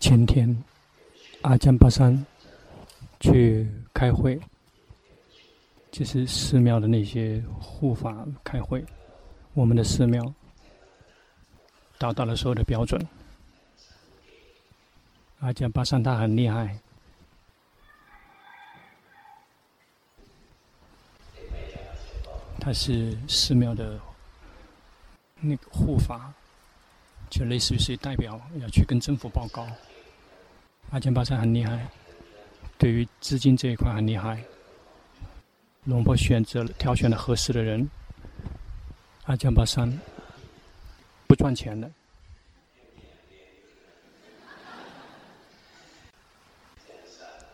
[0.00, 0.62] 前天，
[1.42, 2.26] 阿江巴山
[3.20, 4.38] 去开会，
[5.90, 8.84] 就是寺庙的那些护法开会，
[9.54, 10.32] 我们的寺庙
[11.96, 13.00] 达到了所有的标准。
[15.40, 16.78] 阿江巴山他很厉害，
[22.60, 23.98] 他是寺庙的
[25.40, 26.32] 那个护法，
[27.34, 29.66] 就类似于是代表要去跟政府报告。
[30.90, 31.90] 阿江巴山很厉害，
[32.78, 34.40] 对于资金这一块很厉害。
[35.86, 37.90] 龙婆选择了挑选了合适的人。
[39.24, 40.00] 阿江巴山
[41.26, 41.90] 不赚钱的。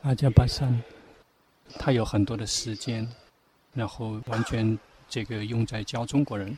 [0.03, 0.83] 阿加巴山
[1.79, 3.09] 他有很多的时间，
[3.73, 4.79] 然后完全
[5.09, 6.57] 这个用在教中国人，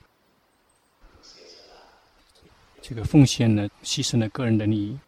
[2.83, 4.99] 这个奉献了，牺牲了个人的利益。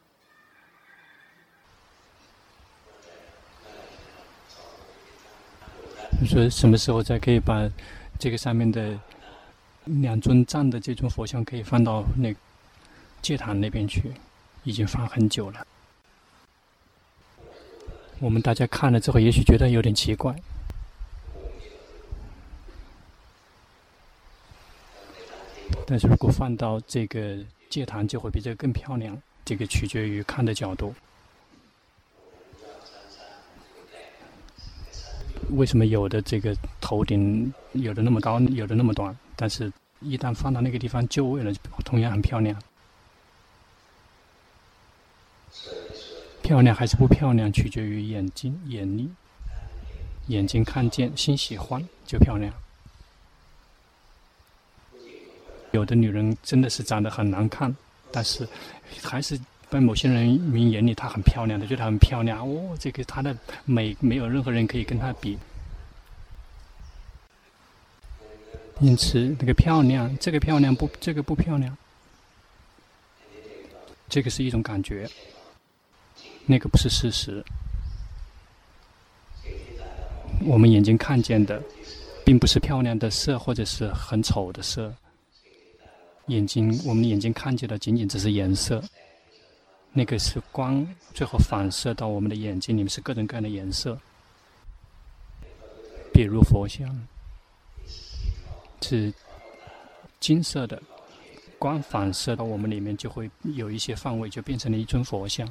[6.20, 7.69] 你说什么时候才可以把
[8.19, 8.98] 这个上面的
[9.84, 12.39] 两尊站的这尊佛像可以放到那个
[13.20, 14.12] 戒坛那边去？
[14.62, 15.66] 已经放很久了。
[18.19, 20.34] 我们大家看了之后，也许觉得有点奇怪。
[25.86, 27.36] 但是如果放到这个
[27.75, 29.20] 戒坛，就会比这个更漂亮。
[29.44, 30.94] 这个取决于看的角度。
[35.50, 39.19] 为什么有的这个头顶有的那么高，有的那么短？
[39.34, 41.53] 但是，一旦放到那个地方就位了，
[41.84, 42.62] 同样很漂亮。
[46.44, 49.11] 漂亮还是不漂亮，取决于眼睛眼力。
[50.28, 52.55] 眼睛看见，心喜欢就漂亮。
[55.75, 57.77] 有的女人真的是长得很难看，
[58.11, 58.48] 但是
[59.03, 59.39] 还是。
[59.70, 62.48] 在某些人民眼里，她很漂亮的，觉得她很漂亮。
[62.48, 65.37] 哦，这个她的美没有任何人可以跟她比。
[68.78, 71.76] 因此，那个漂亮，这个漂亮不，这个不漂亮。
[74.09, 75.10] 这个是一种感觉，
[76.47, 77.44] 那个不是事实。
[80.44, 81.60] 我们眼睛看见的，
[82.25, 84.94] 并不是漂亮的色，或者是很丑的色。
[86.27, 88.83] 眼睛，我们的眼睛看见的，仅仅只是颜色。
[89.93, 93.97] 那个是光，最后反射到我们的眼睛里面是各种各样的颜色，
[96.12, 97.07] 比如佛像
[98.81, 99.12] 是
[100.19, 100.83] 金色的，
[101.61, 105.49] 光反射到我们里面就会有一些范围，就变成了一尊佛像。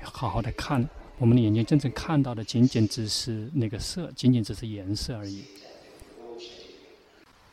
[0.00, 0.88] 好好的看，
[1.18, 5.44] 我们的眼睛真正看到的仅仅只是那个色，仅仅只是颜色而已。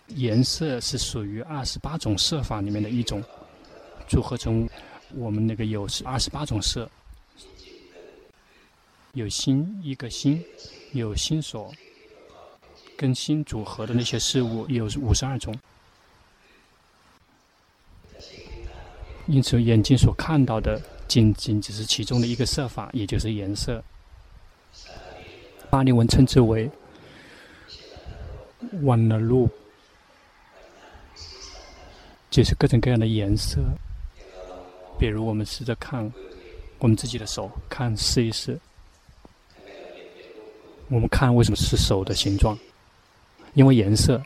[0.10, 3.24] 颜色是属于二十八种色法里面的一种，
[4.08, 4.70] 组合成
[5.16, 6.88] 我们那个有二十八种色，
[9.14, 10.44] 有心一个心，
[10.92, 11.74] 有心所
[12.96, 15.58] 跟心组合的那些事物有五十二种，
[19.26, 23.84] 因此眼睛所看到的仅仅只是其中的一个色法，也就是颜色。
[25.72, 26.70] 巴利文称之为
[28.84, 29.50] 万那鲁。
[32.36, 33.62] 就是各种各样的颜色，
[35.00, 36.12] 比如我们试着看
[36.80, 38.60] 我们自己的手，看试一试。
[40.90, 42.60] 我们看为什么是手的形状？
[43.54, 44.22] 因为颜色，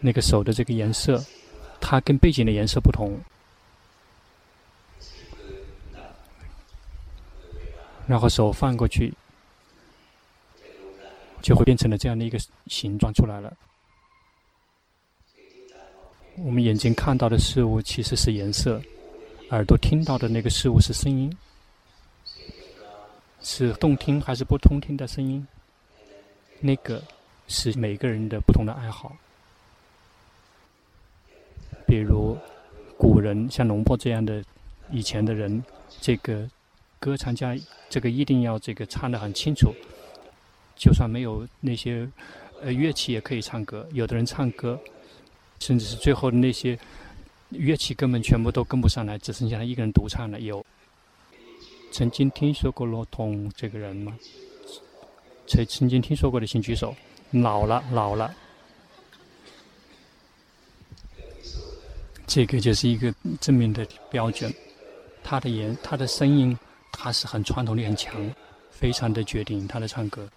[0.00, 1.24] 那个手的这个颜色，
[1.80, 3.16] 它跟背景的颜色不同。
[8.08, 9.14] 然后手放过去，
[11.40, 13.56] 就会变成了这样的一个形状出来了。
[16.36, 18.82] 我们眼睛看到的事物其实是颜色，
[19.50, 21.34] 耳朵听到的那个事物是声音，
[23.40, 25.46] 是动听还是不动听的声音？
[26.58, 27.00] 那个
[27.46, 29.16] 是每个人的不同的爱好。
[31.86, 32.36] 比如
[32.98, 34.42] 古人像龙婆这样的
[34.90, 35.62] 以前的人，
[36.00, 36.48] 这个
[36.98, 37.56] 歌唱家，
[37.88, 39.72] 这个一定要这个唱得很清楚，
[40.74, 42.08] 就算没有那些
[42.60, 43.88] 呃乐器也可以唱歌。
[43.92, 44.76] 有的人唱歌。
[45.64, 46.78] 甚至是最后的那些
[47.48, 50.38] 乐器根本全部都跟不上来，只剩下他一个人独唱了。
[50.40, 50.62] 有
[51.90, 54.14] 曾经听说过罗通这个人吗？
[55.46, 56.94] 曾曾经听说过的请举手。
[57.30, 58.34] 老了，老了。
[62.26, 64.52] 这个就是一个证明的标准。
[65.22, 66.58] 他的言，他的声音，
[66.92, 68.12] 他是很传统力很强，
[68.70, 70.28] 非常的决定他的唱歌。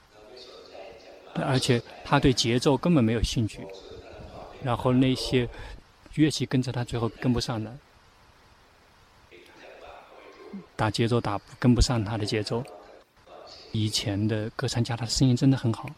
[1.34, 3.60] 而且他对节奏根本没有兴趣。
[4.64, 5.48] 然后那些
[6.16, 7.78] 乐器跟着他，最后跟不上了，
[10.76, 12.64] 打节奏打跟不上他的节奏。
[13.72, 15.90] 以前的歌唱家，他的声音真的很好。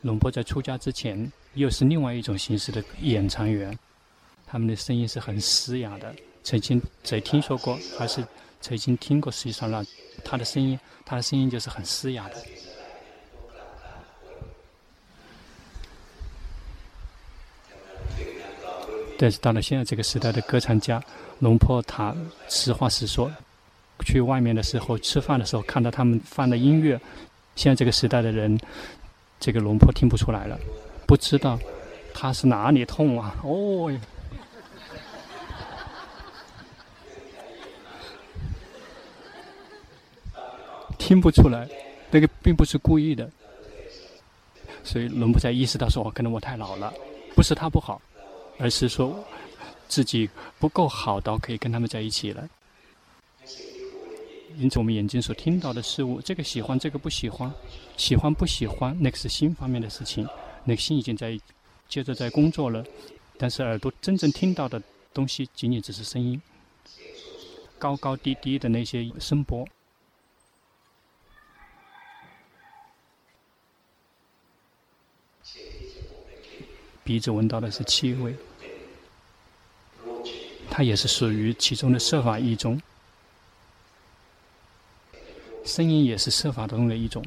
[0.00, 3.78] 龙波在出家之前，又是另外一种形式的演唱员，
[4.46, 6.12] 他们的声音是很嘶哑的。
[6.42, 8.26] 曾经在听说过，还是
[8.60, 9.30] 曾经听过？
[9.30, 9.84] 实际上呢，
[10.24, 12.34] 他的声音，他的声音就是很嘶哑的。
[19.22, 21.00] 但是到了现在这个时代的歌唱家，
[21.38, 22.12] 龙波他
[22.48, 23.30] 实话实说，
[24.04, 27.00] 去外面的时候吃饭的时候，看到他们放的音乐，
[27.54, 28.58] 现在这个时代的人。
[29.38, 30.58] 这个龙婆听不出来了，
[31.06, 31.56] 不知道
[32.12, 33.36] 他是哪里痛啊？
[33.44, 33.96] 哦，
[40.98, 41.68] 听不出来，
[42.10, 43.30] 那个并不是故意的，
[44.82, 46.92] 所以龙婆才意识到说，可能我太老了，
[47.36, 48.02] 不是他不好，
[48.58, 49.24] 而是说
[49.88, 50.28] 自己
[50.58, 52.48] 不够好到可以跟他们在一起了。
[54.58, 57.50] 因此，我们眼睛所听到的事物，这个喜欢，这个不喜欢，
[57.96, 60.28] 喜欢不喜欢，那个是心方面的事情，
[60.64, 61.40] 那个心已经在
[61.88, 62.84] 接着在工作了。
[63.38, 64.80] 但是耳朵真正听到的
[65.14, 66.40] 东西，仅仅只是声音，
[67.78, 69.66] 高高低低的那些声波。
[77.12, 78.34] 鼻子闻到的是气味，
[80.70, 82.80] 它也是属于其中的色法一种。
[85.62, 87.22] 声音也是色法中的一种，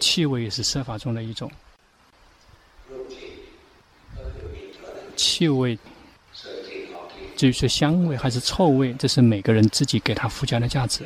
[0.00, 1.52] 气味也是色法中的一种。
[5.14, 5.78] 气味，
[7.36, 11.04] 至于是香味还是臭味，这是每个人自己给他附加的价值。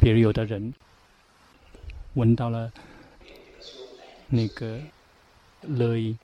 [0.00, 0.72] 比如有的人
[2.14, 2.72] 闻到了
[4.28, 4.80] 那个
[5.62, 6.16] 乐意。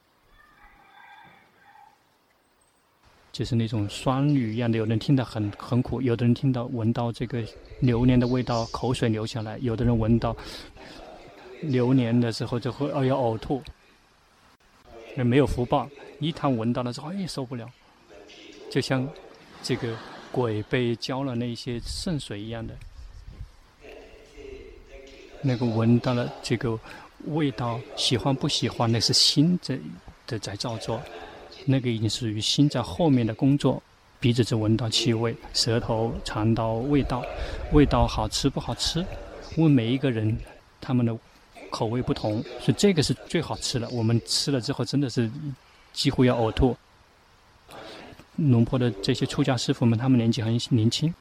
[3.30, 7.44] 就是那种酸雨一样的，有人听到很很苦，有的人听到闻到这个
[7.78, 10.36] 榴莲的味道，口水流下来；有的人闻到
[11.60, 13.62] 榴莲的时候就会哦要呕吐。
[15.16, 15.88] 没有福报，
[16.18, 17.70] 一旦闻到了之后，哎受不了，
[18.70, 19.08] 就像
[19.62, 19.96] 这个
[20.32, 22.74] 鬼被浇了那些圣水一样的。
[25.42, 26.76] 那个闻到了这个
[27.26, 29.78] 味道，喜欢不喜欢，那是心在
[30.26, 31.00] 的在造作。
[31.64, 33.82] 那个已经属于心在后面的工作，
[34.20, 37.22] 鼻子只闻到气味，舌头尝到味道，
[37.72, 39.04] 味道好吃不好吃？
[39.56, 40.38] 问每一个人，
[40.80, 41.16] 他们的
[41.70, 43.88] 口味不同，所以这个是最好吃的。
[43.90, 45.30] 我们吃了之后真的是
[45.92, 46.76] 几乎要呕吐。
[48.36, 51.12] 龙坡的这些出家师傅们，他们年纪很年轻，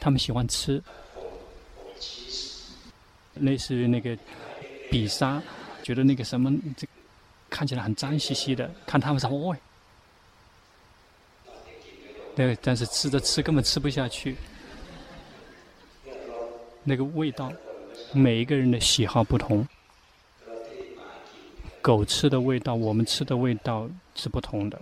[0.00, 0.80] 他们喜欢吃，
[3.34, 4.16] 类似于那个
[4.92, 5.42] 比沙，
[5.82, 6.86] 觉得那个什么这。
[7.54, 9.54] 看起来很脏兮兮的，看他们说哦，
[12.34, 14.36] 对，但是吃着吃根本吃不下去，
[16.82, 17.52] 那个味道，
[18.14, 19.68] 每一个人的喜好不同，
[21.82, 24.80] 狗吃的味道，我们吃的味道是不同的，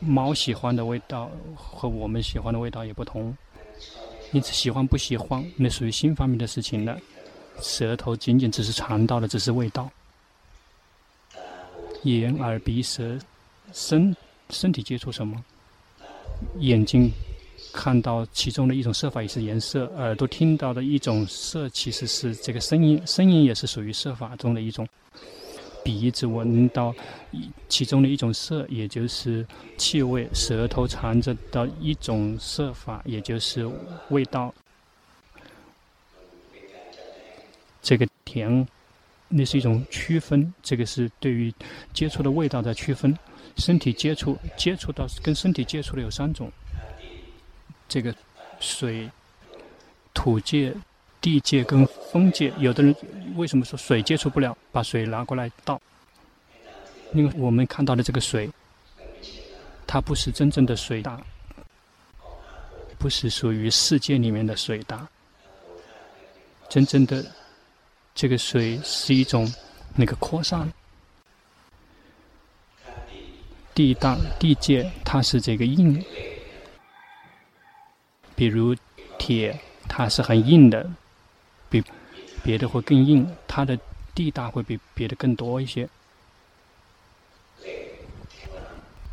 [0.00, 3.36] 猫喜欢的味道和我们喜欢的味道也不同，
[4.32, 6.98] 因此喜欢不喜欢，那属于心方面的事情了，
[7.60, 9.90] 舌头仅仅只是尝到的只是味道。
[12.02, 13.18] 眼、耳、鼻、舌、
[13.72, 14.14] 身，
[14.50, 15.44] 身体接触什么？
[16.58, 17.10] 眼睛
[17.72, 24.86] 看到其中的一种色法也是颜色，耳朵听到的一种色其实是这个声音，声音也是属于色法中的一种。
[25.82, 26.92] 鼻子闻到
[27.68, 29.46] 其中的一种色，也就是
[29.78, 33.70] 气味；舌头尝着的一种色法，也就是
[34.08, 34.52] 味道。
[37.86, 38.66] 这个甜。
[39.28, 41.52] 那是一种区分，这个是对于
[41.92, 43.16] 接触的味道的区分。
[43.56, 46.50] 身体接触接触到跟身体接触的有三种，
[47.88, 48.14] 这个
[48.60, 49.08] 水、
[50.12, 50.74] 土界、
[51.20, 52.52] 地界跟风界。
[52.58, 52.94] 有的人
[53.34, 54.56] 为什么说水接触不了？
[54.70, 55.80] 把水拿过来倒。
[57.14, 58.50] 因为我们看到的这个水，
[59.86, 61.20] 它不是真正的水大，
[62.98, 65.08] 不是属于世界里面的水大，
[66.68, 67.24] 真正的。
[68.16, 69.46] 这个水是一种
[69.94, 70.72] 那个扩散，
[73.74, 76.02] 地大地界，它是这个硬，
[78.34, 78.74] 比如
[79.18, 80.90] 铁，它是很硬的，
[81.68, 81.84] 比
[82.42, 83.78] 别的会更硬，它的
[84.14, 85.86] 地大会比别的更多一些。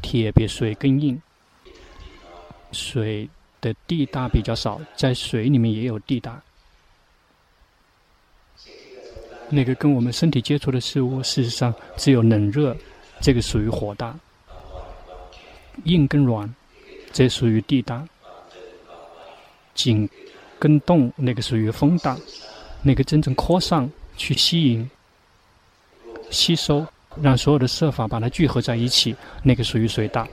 [0.01, 1.21] 铁比水更硬，
[2.71, 3.27] 水
[3.59, 6.41] 的地大比较少，在水里面也有地大。
[9.53, 12.75] 那个跟我们身体接触的事物，事实上只有冷热，
[13.21, 14.11] 这个属于火大；
[15.83, 16.51] 硬跟软，
[17.11, 18.03] 这属于地大；
[19.75, 20.09] 紧
[20.57, 22.17] 跟动，那个属于风大；
[22.81, 24.89] 那个真正扩散去吸引、
[26.31, 26.85] 吸收，
[27.21, 30.25] 让所有的色法把它聚合在一起，那个属于水大；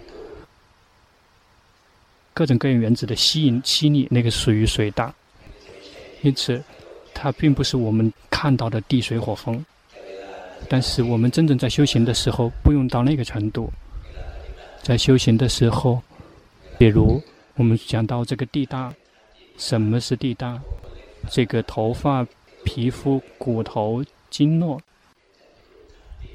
[2.33, 5.15] 各种各样原子的吸引、吸力，那个属于水大。
[6.23, 6.63] 因此。
[7.23, 9.63] 它并不是我们看到的地水火风，
[10.71, 13.71] 但是我们真正在修行的时候，不用到那个程度。
[14.83, 16.01] 在修行的时候，
[16.79, 17.23] 比如
[17.57, 18.91] 我们讲到这个地大，
[19.59, 20.59] 什么是地大？
[21.29, 22.27] 这个头发、
[22.65, 24.81] 皮肤、骨头、经络，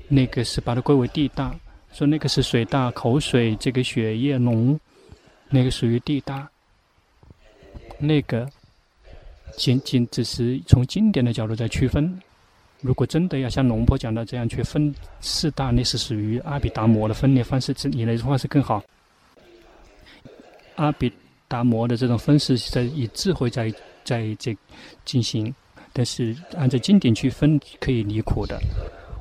[0.08, 1.52] 那个是把它归为地大。
[1.94, 4.80] 说那个是水大，口水这个血液浓，
[5.50, 6.48] 那个属于地大。
[7.98, 8.48] 那个。
[9.58, 12.22] 仅仅只是从经典的角度在区分。
[12.82, 18.84] 如果真的要像龙婆讲的这样去分四大，那是属于阿比达摩的分裂方式，这你来说话是更好。
[20.76, 21.12] 阿比
[21.48, 24.56] 达摩的这种分是在以智慧在在这
[25.04, 25.54] 进行，
[25.94, 28.60] 但是按照经典去分可以离苦的。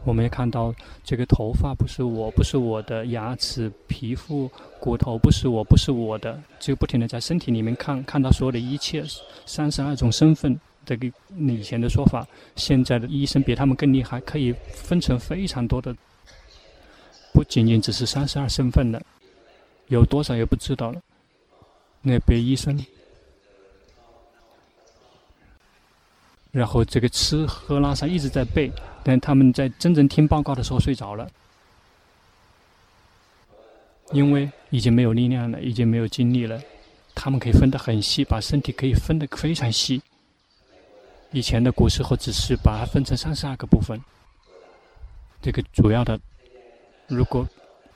[0.04, 6.40] 我们也看到，这个头发不是我，不是我的；牙齿、皮肤、骨头不是我，不是我的。
[6.60, 9.02] 就不停的在身体里面看，看到所有的一切
[9.46, 10.58] 三十二种身份。
[10.86, 15.96] 这个以前的说法，现在的医生比他们更厉害，可以分成非常多的，
[17.32, 19.00] 不仅仅只是三十二身份了，
[19.86, 21.00] 有多少也不知道了。
[22.02, 22.78] 那边医生。
[26.50, 28.70] 然后这个吃喝拉撒一直在背，
[29.04, 31.30] 但他们在真正听报告的时候睡着了，
[34.12, 36.58] 因为已经没有力量了，已经没有精力了。
[37.14, 40.02] 他们可以分得很细，把身体可以分得非常细。
[41.30, 44.00] 以前的古时候只是把它分成三十二个部分，
[45.42, 46.18] 这个主要的，
[47.06, 47.46] 如果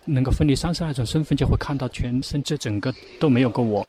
[0.05, 3.87] 能够分离三十二种身份，就会看到全身这整个都没有个我。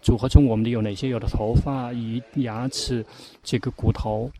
[0.00, 1.08] 组合成我们的有哪些？
[1.08, 3.04] 有的头发、牙牙齿、
[3.42, 4.30] 这个骨头。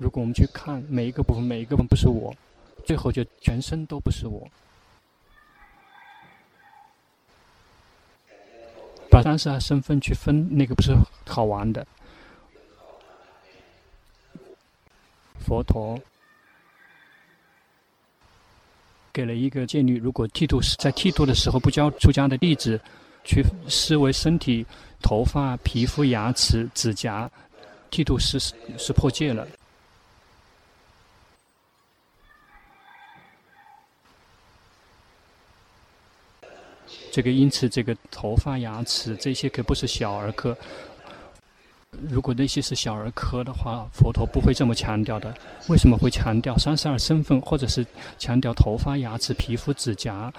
[0.00, 2.34] 如果我们去看每一个部分，每一个部分不是我，
[2.84, 4.48] 最后就全身都不是我。
[9.10, 11.86] 把三十二身份去分，那个不是好玩的。
[15.38, 16.00] 佛陀
[19.12, 22.80] 给了一个戒律：如果剃度是在剃度的时候不教出家的弟子。
[23.22, 24.64] 去视为身体、
[25.02, 27.30] 头发、皮肤、牙齿、指甲，
[27.90, 28.40] 剃度是
[28.78, 29.46] 是破戒了。
[37.10, 40.56] 这个因此，这个头发、牙齿这些可不是小儿科。
[42.08, 45.34] 如果那些是小儿科的话，佛陀不会这么强调的。
[45.68, 47.84] 为什么会强调三十二身份，或者是
[48.18, 50.32] 强调头发、牙齿、皮肤、指甲？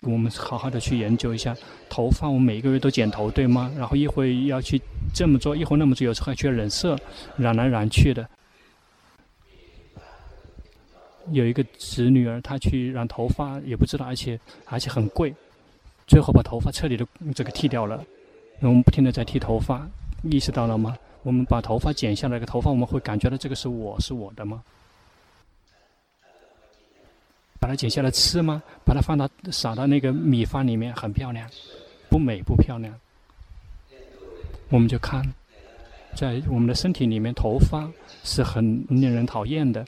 [0.00, 1.54] 我们好好的去研究一下
[1.88, 3.70] 头发，我们每个月都剪头，对吗？
[3.76, 4.80] 然后一会要去
[5.14, 6.98] 这么做，一会那么做，有时候还去染色，
[7.36, 8.26] 染来染去的。
[11.32, 15.34] 有一个侄女儿，她去染头发，也不知道，而且而且很贵，
[16.10, 18.04] 最后把头发彻底的这个剃掉了。
[18.58, 19.88] 我们不停的在剃头发，
[20.24, 20.98] 意识到了吗？
[21.22, 24.60] 我们把头发剪下来，个头发我们会感觉到这个是我是我的吗？
[27.60, 28.60] 把它剪下来吃吗？
[28.84, 31.48] 把它放到撒到那个米饭里面，很漂亮，
[32.08, 32.92] 不美不漂亮。
[34.68, 35.22] 我们就看，
[36.16, 37.88] 在我们的身体里面，头发
[38.24, 39.86] 是很令人讨厌的。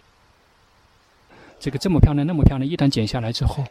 [1.58, 3.64] 这个这么漂亮，那么漂亮，一旦剪下来之后，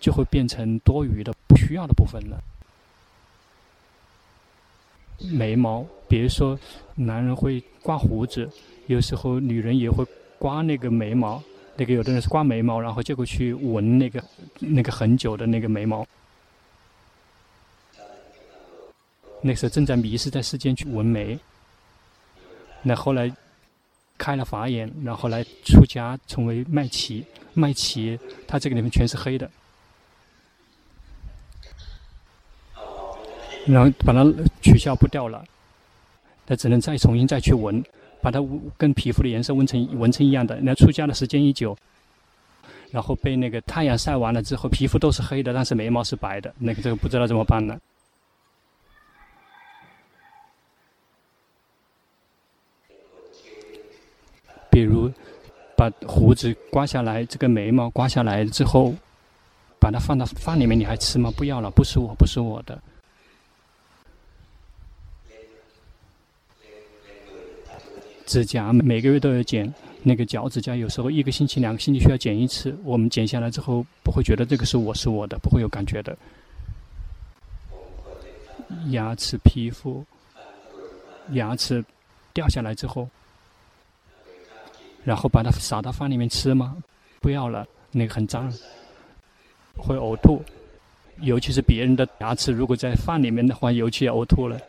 [0.00, 2.42] 就会变成多余的、不需要的部分了。
[5.18, 6.58] 眉毛，比如说
[6.94, 8.48] 男人会刮胡子，
[8.86, 10.04] 有时候女人也会
[10.38, 11.42] 刮那个眉毛。
[11.78, 14.24] 那个有的人是刮眉毛，然后结果去纹那个
[14.58, 16.06] 那个很久的那个眉毛。
[19.42, 21.38] 那时候正在迷失在世间去纹眉，
[22.82, 23.30] 那后来
[24.16, 27.24] 开了法眼，然后来出家成为麦琪。
[27.52, 29.50] 麦琪他这个里面全是黑的，
[33.66, 34.24] 然后把它
[34.62, 35.44] 取消不掉了，
[36.46, 37.84] 他只能再重新再去纹。
[38.22, 38.44] 把它
[38.76, 40.58] 跟皮肤的颜色纹成纹成一样的。
[40.60, 41.76] 那出家的时间一久，
[42.90, 46.52] 然后被那个太阳晒完了之后，皮肤都是黑的，但是眉毛是白的。
[46.58, 47.78] 那个这个不知道怎么办呢？
[54.70, 55.08] 比如
[55.76, 58.92] 把胡子刮下来，这个眉毛刮下来之后，
[59.78, 61.30] 把它放到饭里面，你还吃吗？
[61.36, 62.82] 不要了，不是我，不是我的。
[68.26, 72.76] 指甲每个月都要剪，那个脚指甲有时候一个星期、两个星期需要剪一次。
[72.82, 76.16] 我们剪下来之后，不会觉得这个是我是我的，不会有感觉的。
[78.90, 80.04] 牙齿、皮肤，
[81.30, 81.82] 牙齿
[82.34, 83.08] 掉下来之后，
[85.04, 86.76] 然后把它撒到饭里面吃吗？
[87.20, 88.52] 不要了，那个很脏，
[89.76, 90.44] 会呕吐。
[91.20, 94.60] 尤其是别人的牙齿，如果在饭里面的话，尤其呕吐了。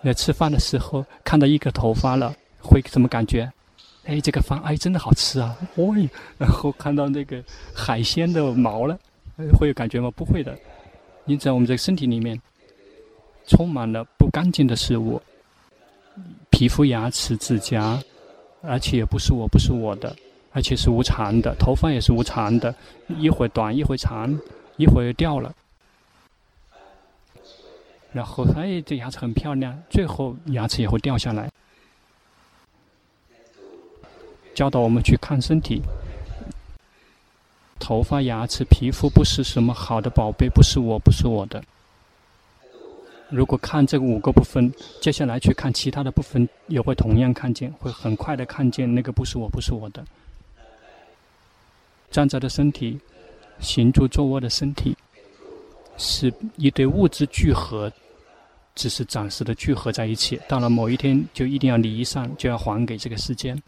[0.00, 3.50] 那吃饭的时候看到一个头发了，会什么感觉？
[4.04, 5.54] 哎，这个饭哎真的好吃啊！
[5.74, 5.94] 哦，
[6.38, 7.42] 然后看到那个
[7.74, 8.98] 海鲜的毛了，
[9.58, 10.10] 会有感觉吗？
[10.12, 10.56] 不会的。
[11.26, 12.40] 因此，我们这个身体里面
[13.46, 15.20] 充满了不干净的事物，
[16.48, 18.02] 皮肤、牙齿、指甲，
[18.62, 20.16] 而且也不是我，不是我的，
[20.52, 21.54] 而且是无常的。
[21.56, 22.74] 头发也是无常的，
[23.18, 24.34] 一会短，一会长，
[24.78, 25.54] 一会又掉了。
[28.12, 31.50] 然后，哎，这牙齿很漂亮，最后牙齿也会掉下来。
[34.54, 35.82] 教导我们去看身体，
[37.78, 41.62] 头发、牙齿、皮肤不是什么好的宝贝，不是我，不是我的。
[43.28, 44.72] 如果看这五个部分，
[45.02, 50.02] 接下来去看其他的部分，也会同样看见，会很快的看见那个不是我，不是我的。
[52.10, 52.98] 站着的身体，
[53.60, 54.96] 行住坐卧的身体。
[55.98, 57.92] 是一堆物质聚合，
[58.74, 60.40] 只是暂时的聚合在一起。
[60.48, 63.60] 到了某一天，就一定要离散，就要还给这个世间。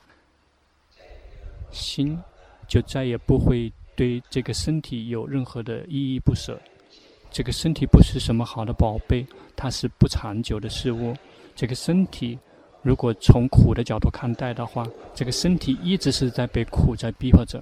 [1.73, 2.19] 心
[2.67, 6.59] 就再也不会对这个身体有任何的依依不舍。
[7.31, 11.15] 这个身体不是什么好的宝贝，它是不长久的事物。
[11.55, 12.39] 这个身体，
[12.83, 17.61] 如果从苦的角度看待的话，这个身体一直是在被苦在逼迫着。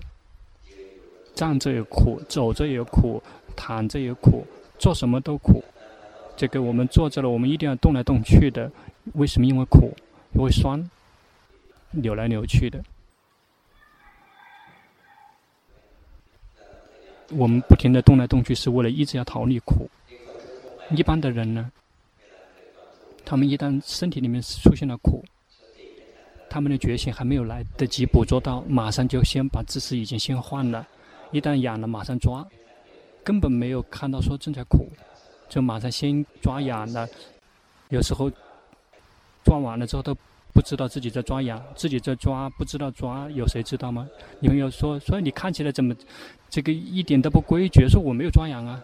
[1.35, 3.23] 站着有苦，走着有苦，
[3.55, 4.47] 躺着有苦。
[4.79, 5.63] 做什么都苦，
[6.37, 8.71] 这个我们坐着了，我们一定要动来动去的。
[9.15, 9.47] 为什么？
[9.47, 9.93] 因为苦，
[10.35, 10.89] 因为酸，
[11.91, 12.83] 扭来扭去的。
[17.31, 19.91] 我们不停的动来动去，是为了一直要逃离苦。
[20.91, 21.71] 一般的人呢，
[23.25, 25.25] 他们一旦身体里面出现了苦，
[26.49, 30.87] 他们的觉醒还没有来得及捕捉到，马上就先把姿势已经先换了。
[31.33, 32.47] 一旦痒了，马上抓。
[33.29, 34.91] 根本没有看到说正在苦，
[35.51, 37.07] 就马上先抓痒了。
[37.91, 38.33] 有时候
[39.45, 40.17] 抓完了之后都
[40.55, 44.09] 不知道自己在抓痒，自己在抓不知道抓，有谁知道吗？
[44.41, 45.95] 有朋友说，所以你看起来怎么
[46.49, 47.87] 这个一点都不规矩？
[47.87, 48.83] 说我没有抓痒啊，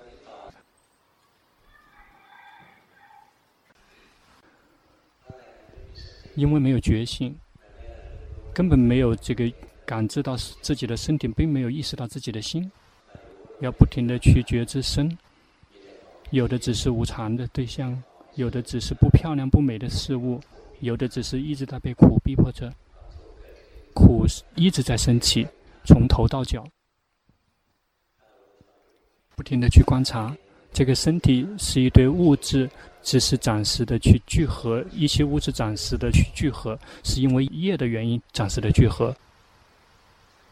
[6.35, 7.35] 因为没有觉性，
[8.53, 9.51] 根本没有这个
[9.87, 12.71] 感知到自己的身体，并没有意识到自己的心。
[13.61, 15.17] 要不停的去觉知身，
[16.31, 18.03] 有的只是无常的对象，
[18.35, 20.41] 有的只是不漂亮不美的事物，
[20.81, 22.73] 有的只是一直在被苦逼迫着，
[23.95, 25.47] 苦一直在升起，
[25.85, 26.67] 从头到脚，
[29.37, 30.37] 不停的去观察，
[30.73, 32.69] 这个身体是一堆物质，
[33.03, 39.17] 只是暂时的去聚合，一些物质暂时的去聚合，是因为业的原因暂时的聚合，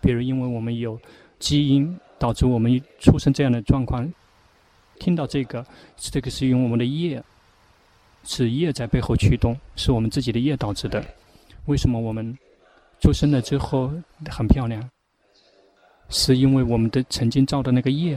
[0.01, 0.99] 比如因为我们有
[1.41, 1.99] 基因。
[2.23, 4.09] 导致我们出生这样的状况，
[5.01, 7.21] 听到这个，这个是因为我们的业，
[8.23, 11.05] 是业在背后驱动，是我们自己的业导致的。
[11.67, 12.39] 为什么我们
[13.01, 13.91] 出生了之后
[14.31, 14.89] 很漂亮？
[16.11, 18.17] 是因为我们的曾经造的那个业，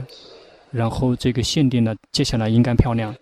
[0.70, 3.12] 然后这个限定了接下来应该漂亮，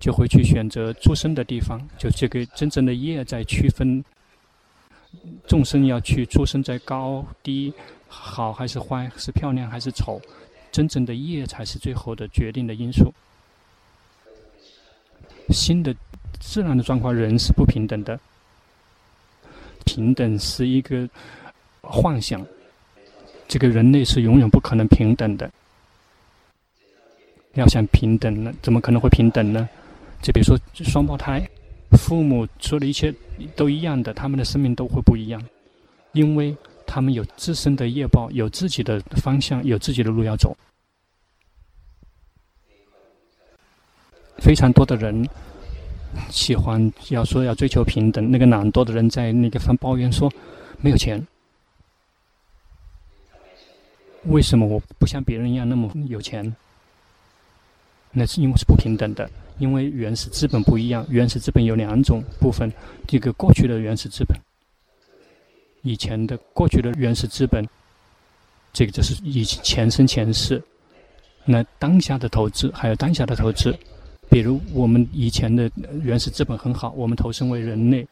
[0.00, 1.86] 就会去选择出生的地方。
[1.98, 4.02] 就这个真正的业在区分
[5.46, 7.72] 众生要去出生在高低。
[8.10, 10.18] 好还是坏，是漂亮还是丑，
[10.72, 13.12] 真正的业才是最后的决定的因素。
[15.50, 15.94] 新的
[16.40, 18.18] 自然的状况，人是不平等的，
[19.84, 21.06] 平等是一个
[21.82, 22.42] 幻想，
[23.46, 25.50] 这个人类是永远不可能平等的。
[27.52, 29.68] 要想平等呢，怎么可能会平等呢？
[30.22, 31.46] 就比如说双胞胎，
[31.92, 33.14] 父母说的一切
[33.54, 35.42] 都一样的，他们的生命都会不一样，
[36.12, 36.56] 因为。
[36.90, 40.56] 他们有自身的业报，有自己的方向，有自己的路要走。
[44.38, 45.28] 非常多的人
[46.30, 50.32] 喜欢要说要追求平等，那个懒惰的人在那个方抱怨说
[50.80, 51.22] 没有钱。
[54.24, 56.56] 为什么我不像别人一样那么有钱？
[58.12, 61.06] 那是因为是不平等的，因为原始资本不一样。
[61.08, 62.72] 原始资本有两种部分，
[63.06, 64.38] 这个过去的原始资本。
[65.82, 67.66] 以前的过去的原始资本，
[68.72, 70.62] 这个就是以前生前世。
[71.44, 73.74] 那当下的投资还有当下的投资，
[74.28, 75.70] 比如我们以前的
[76.02, 78.06] 原始资本很好，我们投生为人类，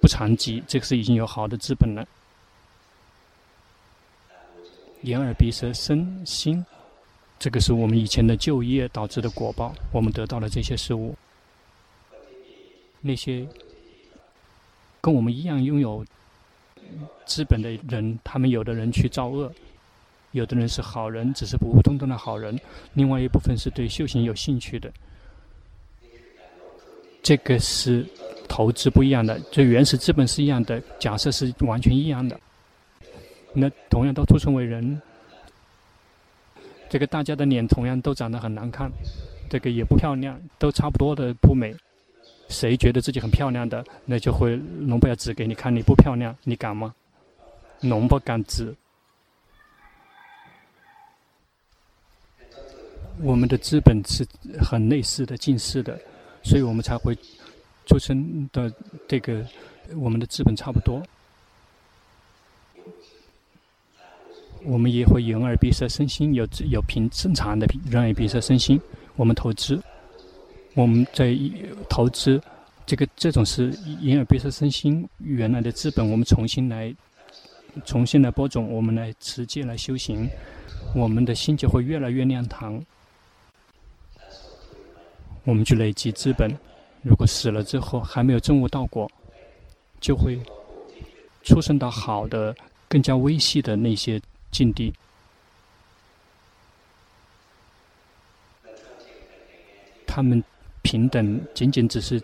[0.00, 2.06] 不残疾，这个是已经有好的资本了。
[5.02, 6.64] 眼耳鼻舌身心，
[7.38, 11.14] 这个是我们以前的旧业导致的果报，我们得到了这些事物。
[13.00, 13.46] 那些
[15.00, 16.04] 跟我们一样拥有
[17.24, 19.52] 资本的人，他们有的人去造恶，
[20.32, 22.58] 有的人是好人，只是普普通通的好人。
[22.94, 24.90] 另外一部分是对修行有兴趣的，
[27.22, 28.04] 这个是
[28.48, 32.40] 投资不一样的，这原始资本是一样的，假设是完全一样的。
[33.52, 35.00] 那同样都出生为人，
[36.88, 38.90] 这个大家的脸同样都长得很难看，
[39.50, 41.74] 这个也不漂亮，都差不多的不美。
[42.48, 46.94] 谁觉得自己很漂亮的，那就会龙婆要指给你看，你不漂亮，你敢吗？
[47.80, 48.74] 龙婆敢指。
[53.20, 54.24] 我们的资本是
[54.60, 55.98] 很类似的、近似的，
[56.42, 57.18] 所以我们才会
[57.86, 58.72] 出生的
[59.08, 59.44] 这个，
[59.96, 61.02] 我们的资本差不多。
[64.66, 68.80] 我们也会眼耳鼻舌身心有有平正常的眼耳鼻舌身心，
[69.14, 69.80] 我们投资。
[70.74, 71.34] 我们在
[71.88, 72.38] 投资
[72.84, 73.70] 这个这种是
[74.02, 76.94] 眼耳鼻舌身心原来的资本，我们重新来
[77.84, 80.28] 重新来播种，我们来持戒来修行，
[80.94, 82.84] 我们的心就会越来越亮堂。
[85.44, 86.52] 我们去累积资本，
[87.02, 89.08] 如果死了之后还没有证悟到果，
[90.00, 90.38] 就会
[91.44, 92.54] 出生到好的、
[92.88, 94.20] 更加微细的那些
[94.56, 94.92] 境地。
[100.06, 100.42] 他们。
[100.86, 102.22] 平等仅仅只是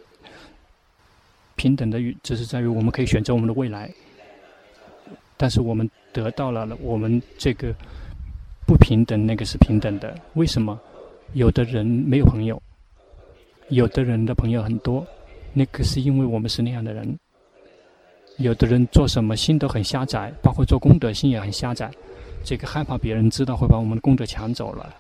[1.57, 3.93] 平等的，只是在于我们可以选择我们的未来。
[5.37, 7.75] 但是我们得到了我们这个
[8.65, 10.17] 不平等，那个是平等的。
[10.35, 10.79] 为什么？
[11.33, 12.63] 有的人没有朋友，
[13.71, 15.05] 有的人的朋友很多，
[15.53, 17.19] 那个是因为我们是那样的人。
[18.37, 21.91] 有的人做什么心都很狭窄，包括做功德心也很狭窄。
[22.45, 24.95] 这个害怕别人知道会把我们的功德抢走了，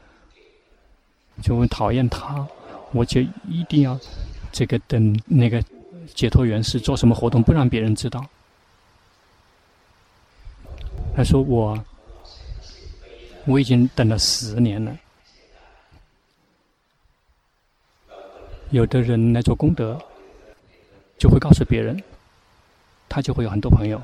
[1.43, 2.47] 就会讨厌他。
[2.93, 3.99] 我就一定要
[4.53, 5.63] 这个等那个
[6.15, 8.25] 解脱元师做什么活动，不让别人知道。
[11.17, 11.85] 他说我
[13.45, 14.97] 我已经等了十年了。
[18.71, 20.01] 有的人来做功德，
[21.19, 22.03] 就会告诉别人，
[23.09, 24.01] 他就会有很多朋友。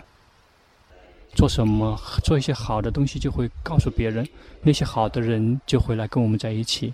[1.34, 4.26] 做什么做一些好的东西，就会告诉别人，
[4.62, 6.92] 那些好的人就会来跟我们在一起。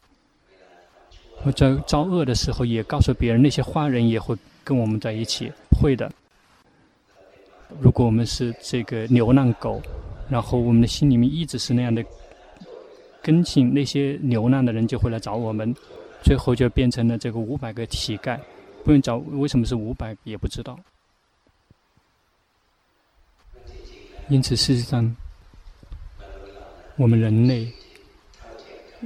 [1.44, 5.51] 我在造恶的时候，也告诉别人，那些坏人也会跟我们在一起。
[5.81, 6.11] 会的。
[7.81, 9.83] 如果我们是这个流浪狗，
[10.29, 12.05] 然后我们的心里面一直是那样的
[13.20, 15.75] 根性，那些流浪的人就会来找我们，
[16.23, 18.38] 最后就变成了这个五百个乞丐。
[18.85, 20.79] 不用找，为什么是五百也不知道。
[24.29, 25.17] 因此，事实上，
[26.97, 27.69] 我们人类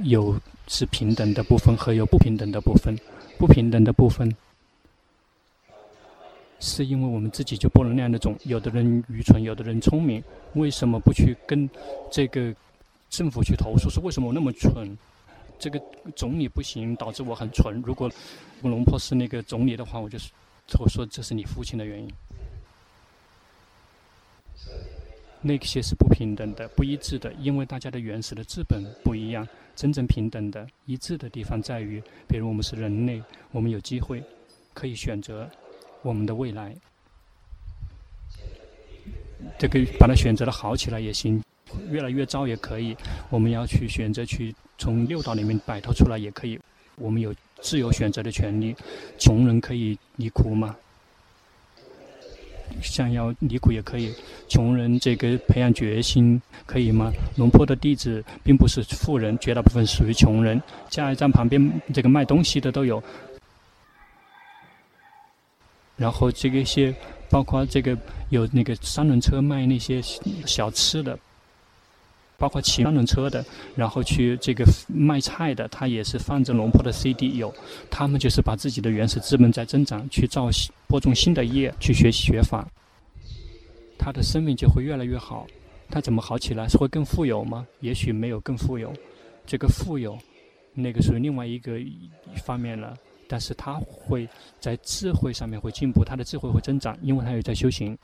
[0.03, 0.39] 有。
[0.71, 2.95] 是平等的部分和有不平等的部分，
[3.39, 4.31] 不平等的部分，
[6.59, 11.67] 是因为我们自己就播了那样的种，有的人愚蠢，有的人聪明，为什么不去跟
[12.11, 12.53] 这个
[13.09, 13.89] 政府去投诉？
[13.89, 14.95] 说为什么我那么蠢？
[15.57, 15.81] 这个
[16.15, 17.81] 总理不行，导致我很蠢。
[17.83, 18.07] 如果
[18.61, 20.29] 龙婆是那个总理的话，我就是
[20.77, 22.07] 我说这是你父亲的原因。
[25.41, 29.47] 那些是不平等的、不一致的，因为大家的原始的资本不一样。
[29.75, 34.21] 真正平等的、一致的地方在于，比如我们是人类，我们有机会
[34.73, 35.49] 可以选择
[36.01, 36.75] 我们的未来。
[39.57, 41.41] 这个把它选择的好起来也行，
[41.89, 42.93] 越来越糟也可以。
[43.29, 46.59] 我们要去选择去从六道里面摆脱出来也可以。
[46.97, 48.75] 我们有自由选择的权利。
[49.17, 50.75] 穷人可以离苦吗？
[52.81, 54.13] 想要离苦也可以，
[54.47, 57.11] 穷人这个培养决心可以吗？
[57.35, 60.61] 龙坡的弟子并不是富人，绝大部分属于穷人。
[60.89, 63.01] 加油站旁边这个卖东西的都有，
[65.95, 66.93] 然后这个一些
[67.29, 67.97] 包括这个
[68.29, 70.01] 有那个三轮车卖那些
[70.45, 71.17] 小吃的，
[72.39, 77.53] 包括骑三轮车的，然后去这个卖菜的，他也是放着龙婆的 CD 有，
[77.91, 80.49] 他们就是把自己的原始资本在增长，去造
[80.87, 82.65] 播种新的业，去学习学法，
[83.97, 85.45] 他的生命就会越来越好。
[85.91, 86.67] 他怎么好起来？
[86.67, 87.67] 是会更富有吗？
[87.81, 88.93] 也许没有更富有，
[89.45, 90.17] 这个富有，
[90.73, 91.77] 那个属于另外一个
[92.45, 92.95] 方面了。
[93.27, 94.27] 但是他会
[94.59, 97.97] 在智慧上面会进步，他的智慧会增长，因为他有在修行。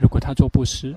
[0.00, 0.94] 如果他做布施。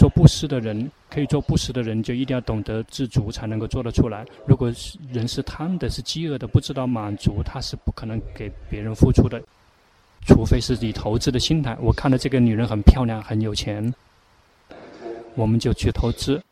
[0.00, 4.24] 做布施的人，可以做布施的人，就一定要懂得知足，才能够做得出来。
[4.46, 9.38] 如果是人是贪的，是饥饿的，不知道满足，他是不可能给别人付出的。
[10.26, 13.94] 除非是以投资的心态，我看到这个女人很漂亮，很有钱，
[15.34, 16.42] 我们就去投资。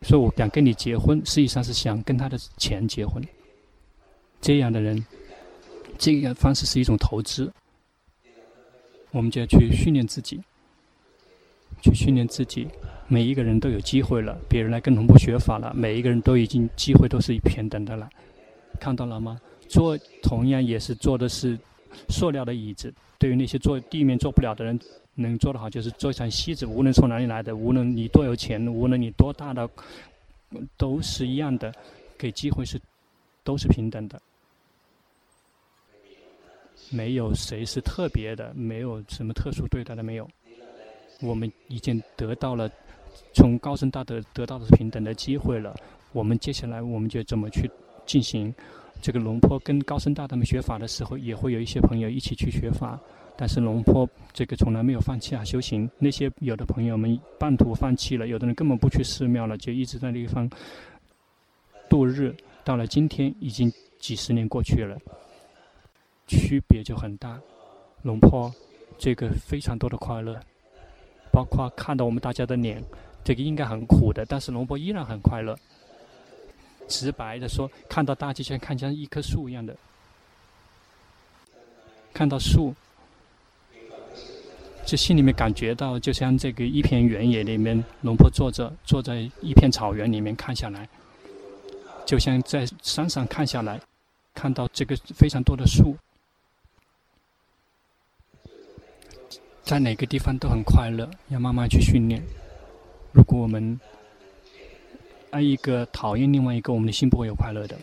[0.00, 3.22] 所以我想跟你结婚，实际上是想跟他的钱结婚。
[4.40, 5.04] 这样的人，
[6.00, 7.52] 这个方式是一种投资。
[9.10, 10.40] 我们就要去训练自己，
[11.82, 12.66] 去训练自己。
[13.06, 18.08] 每一个人都有机会了，别人来跟龙波学法了，每一个人都已经机会都是平等的了。
[18.80, 19.38] 看到了吗？
[19.68, 21.58] 坐同样也是坐的是
[22.08, 22.90] 塑料的椅子。
[23.18, 24.80] 对于那些坐地面坐不了的人，
[25.16, 26.64] 能做得好就是坐一张席子。
[26.64, 29.68] 无论从哪里来的，无论你多有钱，无论你多大的，
[30.78, 31.70] 都是一样的，
[32.16, 32.80] 给机会是
[33.44, 34.18] 都是平等的。
[36.90, 40.28] 没有谁是特别的，没有什么特殊对待的，没有。
[41.20, 42.70] 我们已经得到了
[43.34, 45.74] 从高僧大德得到的平等的机会了。
[46.12, 47.70] 我们接下来我们就怎么去
[48.06, 48.52] 进行？
[49.02, 52.98] 这个龙坡跟高僧大德们学法的时候，也会有一些朋友一起去学法。
[53.36, 55.88] 但是龙坡这个从来没有放弃啊修行。
[55.98, 60.50] 那些有的朋友们半途放弃了，有的人根本不去寺庙了，就一直在那地方
[61.88, 62.34] 度日。
[62.64, 64.98] 到了今天，已经几十年过去了。
[66.30, 67.40] 区别就很大，
[68.02, 68.52] 龙坡
[68.96, 70.38] 这个非常多的快乐，
[71.32, 72.80] 包括看到我们大家的脸，
[73.24, 75.58] 这个应该很苦的，但是龙坡依然很快乐。
[76.86, 79.76] 直白的说，看到大家像看像一棵树一样的，
[82.12, 82.72] 看到树，
[84.86, 90.88] 就心里面感觉到，就像这个一片原野里面，龙坡坐着，坐在一片草原里面看下来，
[92.06, 93.80] 就像在山上看下来，
[94.32, 95.96] 看到这个非常多的树。
[99.62, 102.20] 在哪个地方都很快乐，要慢慢去训练。
[103.12, 103.78] 如果我们
[105.30, 107.76] 爱一个讨厌另外一个，我们的心不会有快乐的。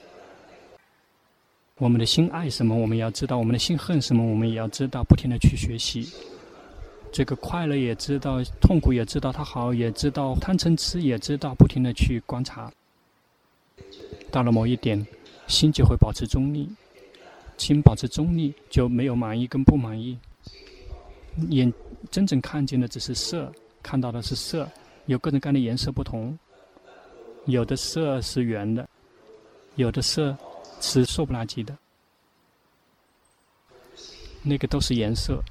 [1.78, 5.04] 我们的心爱什么，我们也要知道；我们的心恨什么，我们也要知道。
[5.04, 6.10] 不停的去学习，
[7.12, 11.54] 这个快乐也知道，痛苦也知道，它好也知道，贪嗔痴也知道。
[11.54, 12.72] 不停的去观察，
[14.32, 15.06] 到了某一点，
[15.48, 16.68] 心就会保持中立。
[17.58, 20.18] 心保持中立，就没有满意跟不满意。
[21.50, 21.72] 眼
[22.10, 23.52] 真正看见的只是色，
[23.84, 24.70] 看到的是色，
[25.06, 26.38] 有各种各样的颜色不同，
[27.46, 28.88] 有的色是圆的，
[29.76, 30.36] 有的色
[30.82, 31.78] 是瘦不拉几的，
[34.42, 35.42] 那个都是颜色。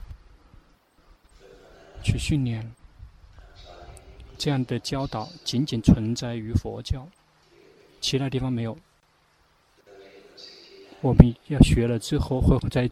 [2.03, 2.64] 去训练
[4.38, 7.09] 这样的教导，仅仅存在于佛教，
[8.01, 8.77] 其他地方没有。
[11.01, 12.88] 我们要学了之后，会在。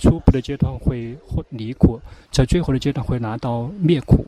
[0.00, 2.00] 初步的阶段会会离苦，
[2.32, 4.26] 在最后的阶段会拿到灭苦。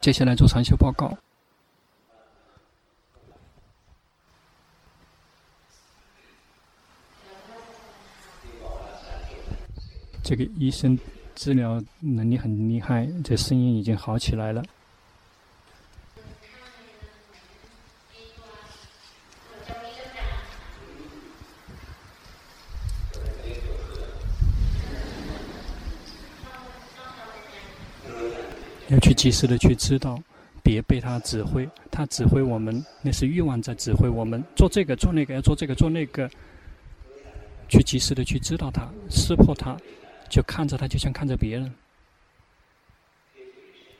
[0.00, 1.16] 接下来做禅修报告。
[10.22, 10.98] 这个医生
[11.34, 14.62] 治疗能力很厉害，这声音已经好起来了。
[29.20, 30.18] 及时的去知道，
[30.62, 31.68] 别被他指挥。
[31.90, 36.26] 他指挥我们，那是欲望在指挥我们做这个做那个，要做这个做那个。
[37.68, 39.76] 去及时的去知道他，识破他，
[40.30, 41.70] 就看着他，就像看着别人。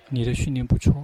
[0.08, 0.94] 你的训练不错。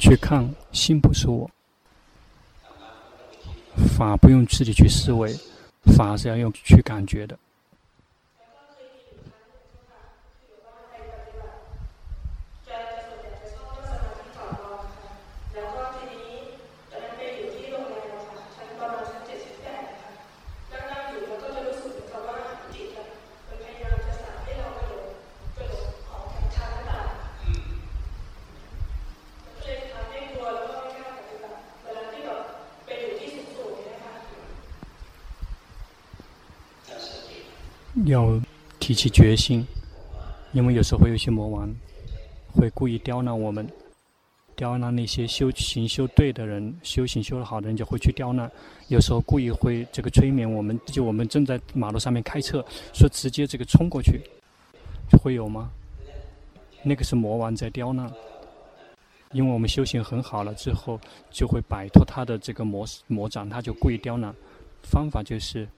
[0.00, 1.50] 去看，心不是我，
[3.96, 5.34] 法不用自己去思维，
[5.96, 7.36] 法是要用去感觉的。
[38.06, 38.40] 要
[38.78, 39.66] 提起决心，
[40.52, 41.74] 因为有时候会有些魔王
[42.52, 43.66] 会故意刁难我们，
[44.56, 48.50] 刁难那些修行修对的人，修行修得好的人就会去刁难。
[48.88, 54.20] 有时候故意会这个催眠我们，就我们正在马路上面开车，说直接这个冲过去，
[55.22, 55.70] 会有吗？
[56.82, 58.10] 那个是魔王在刁难。
[59.32, 60.98] 因为我们修行很好了之后，
[61.30, 64.34] 就会摆脱他的这个魔魔掌，他就故意刁难。
[64.82, 65.68] 方法就是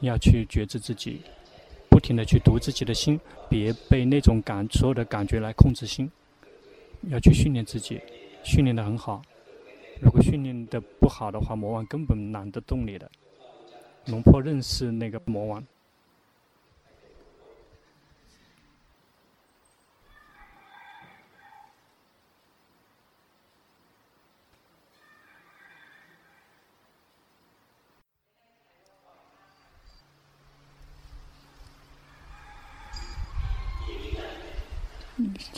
[0.00, 1.20] 要去觉知自己，
[1.88, 6.10] 不停的去读自己的心，别被那种感所有的感觉来控制心。
[7.08, 8.00] 要去训练自己，
[8.42, 9.22] 训练的很好。
[10.00, 13.10] 如果训练的不好的话，魔王根本懒得动你的。
[14.06, 15.64] 龙婆认识那个魔王。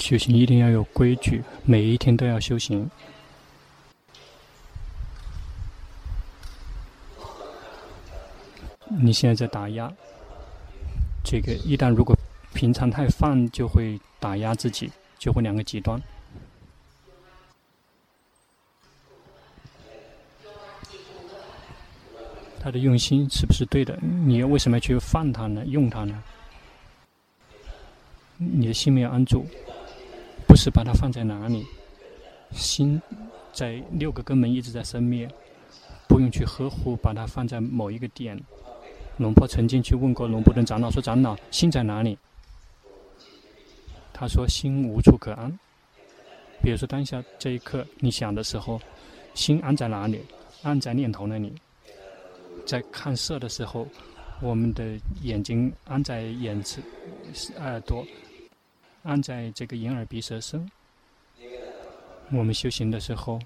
[0.09, 2.91] 修行一定要有规矩，每一天都要修行。
[8.87, 9.93] 你现在在打压，
[11.23, 12.17] 这个一旦如果
[12.55, 16.01] 平常太放，就会打压自己，就会两个极端。
[22.59, 23.95] 他的用心是不是对的？
[24.01, 25.63] 你为什么要去放他呢？
[25.67, 26.25] 用他呢？
[28.39, 29.47] 你的心没有安住，
[30.59, 31.65] 是把它放在哪里？
[32.51, 33.01] 心
[33.53, 35.29] 在六个根门一直在生灭，
[36.09, 38.37] 不用去呵护，把它放在某一个点。
[39.19, 42.19] 龙婆曾经去问过龙布顿长老说：“长老，心在哪里？”
[44.13, 45.57] 他说：“心无处可安。”
[46.61, 48.81] 比如说当下这一刻，你想的时候，
[49.35, 50.21] 心安在哪里？
[50.63, 51.53] 安在念头那里。
[52.67, 53.87] 在看色的时候，
[54.41, 56.83] 我们的眼睛安在眼睛、
[57.59, 58.05] 耳朵，
[59.03, 60.71] 安在这个眼耳鼻舌身。
[62.31, 63.41] 我们修行的时候，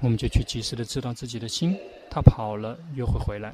[0.00, 1.78] 我们就去及时的知道自己的心，
[2.10, 3.52] 它跑了又会回来。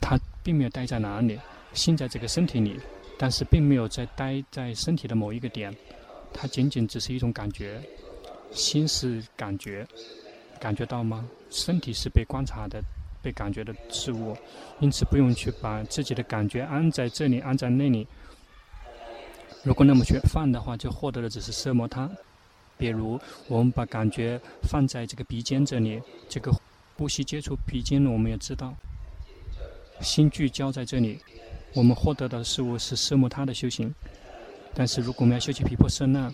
[0.00, 1.38] 它并没有待在哪里，
[1.72, 2.80] 心在这个身体里，
[3.16, 5.74] 但是并没有在待在身体的某一个点，
[6.32, 7.80] 它仅仅只是一种感觉，
[8.50, 9.86] 心是感觉，
[10.58, 11.26] 感觉到吗？
[11.50, 12.82] 身体是被观察的、
[13.22, 14.36] 被感觉的事物，
[14.80, 18.04] 因此不用去把自己的感觉安在这里、安在那里。
[19.64, 22.08] 如果那么去放的话，就获得的只是色魔他。
[22.76, 26.52] 比如我们把感觉放在这个鼻尖这里，这个
[26.96, 28.74] 呼吸接触鼻尖，我们也知道。
[30.00, 31.18] 心聚焦在这里，
[31.72, 33.94] 我们获得的事物是色摩他的修行。
[34.74, 36.30] 但是如果我们要修习毗婆舍那，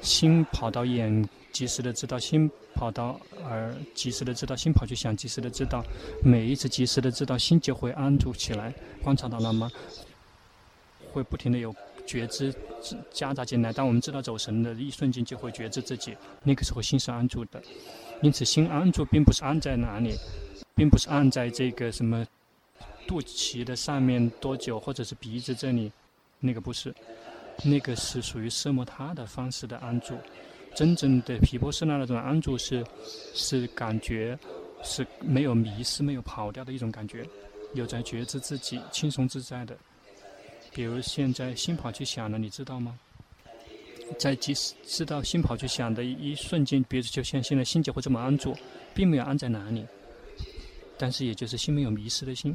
[0.00, 5.84] 心跑到眼，及时的知道；心跑到耳，及时的知道；心跑去想，及时的知道。
[6.22, 8.74] 每一次及时的知道，心就会安住起来。
[9.02, 9.70] 观察到了吗？
[11.12, 11.72] 会不停的有
[12.06, 12.54] 觉知
[13.10, 13.72] 夹杂进来。
[13.72, 16.16] 当我们知道走神的一瞬间，就会觉知自己。
[16.42, 17.62] 那个时候心是安住的。
[18.22, 20.14] 因此，心安住并不是安在哪里，
[20.74, 22.26] 并不是安在这个什么。
[23.06, 25.92] 肚脐的上面多久，或者是鼻子这里，
[26.40, 26.94] 那个不是，
[27.62, 30.16] 那个是属于色摩他的方式的安住。
[30.74, 32.82] 真正的毗婆舍那那种安住是，
[33.34, 34.38] 是感觉，
[34.82, 37.28] 是没有迷失、没有跑掉的一种感觉，
[37.74, 39.76] 有在觉知自己轻松自在的。
[40.74, 42.98] 比如现在心跑去想了，你知道吗？
[44.18, 48.54] 在即使知道心跑去想的一瞬间，比如就像现在心就会这么安住，
[48.92, 49.86] 并没有安在哪里，
[50.98, 52.54] 但是也就是心没有迷失的心。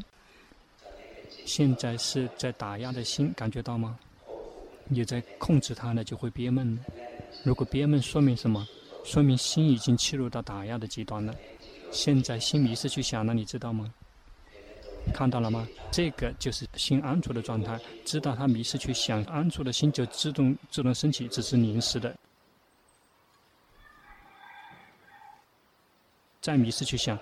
[1.45, 3.97] 现在是在打压的心，感觉到吗？
[4.89, 6.77] 也在控制它呢，就会憋闷。
[7.43, 8.67] 如果憋闷，说明什么？
[9.03, 11.33] 说明心已经切入到打压的极端了。
[11.91, 13.91] 现在心迷失去想了，你知道吗？
[15.11, 15.67] 看到了吗？
[15.91, 17.79] 这个就是心安住的状态。
[18.05, 22.15] 知道它迷失去想，安住的心就自动自动升起，只是临时的。
[26.41, 27.17] 再迷失去想。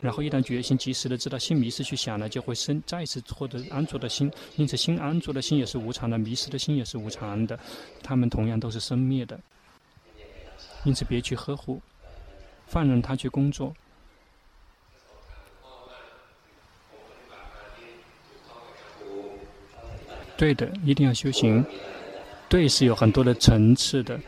[0.00, 4.30] 然后一旦决心及时的知道心迷失去想了，就会生再次获得安住的心。
[4.56, 7.58] 因此，心安住的心也是无常的，迷失的心也是无常的，
[8.02, 9.40] 他们同样都是生灭的。
[10.84, 11.80] 因此，别去呵护，
[12.66, 13.74] 放任他去工作。
[20.36, 21.64] 对的，一定要修行。
[22.48, 24.18] 对，是有很多的层次的。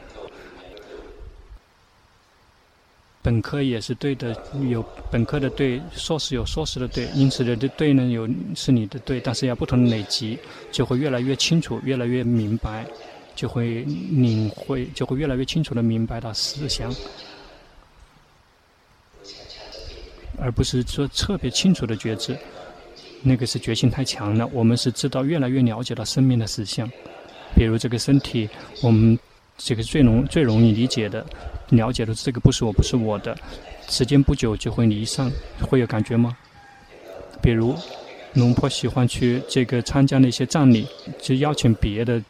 [3.23, 4.41] 本科也是对的，
[4.71, 10.39] 有本科的对，硕士有硕士的对，因此的对呢，有是你的对，但是要不同的累积，
[10.71, 12.87] 就会越来越清楚，越来越明白，
[13.35, 16.95] 就会领会，就会越来越清楚的明白到思想，
[20.39, 22.39] 而不是说特别清楚的觉知，
[23.27, 24.49] 那个是决心太强了。
[24.53, 26.89] 我们是知道越来越了解到生命的实相，
[27.57, 28.49] 比如这个身体，
[28.83, 29.19] 我们
[29.59, 31.27] 这个最容最容易理解的。
[31.71, 33.37] 了解的这个不是我，不是我的，
[33.89, 35.29] 时间不久就会离散，
[35.61, 36.37] 会有感觉吗？
[37.43, 37.75] 比如
[38.35, 40.87] 龙婆喜欢去这个参加那些葬礼，
[41.21, 42.23] 就邀请别的。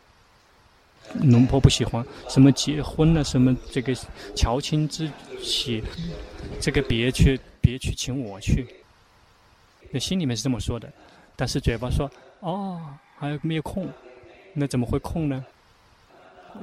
[1.23, 3.95] 龙婆不喜欢什么结婚了，什么这个
[4.35, 5.09] 乔亲之
[5.41, 5.83] 喜，
[6.61, 8.67] 这个别去别去请我去。
[9.99, 10.93] 心里面是这么说的，
[11.35, 12.81] 但是嘴巴说哦，
[13.17, 13.89] 还没有空，
[14.55, 15.45] 那怎么会空呢？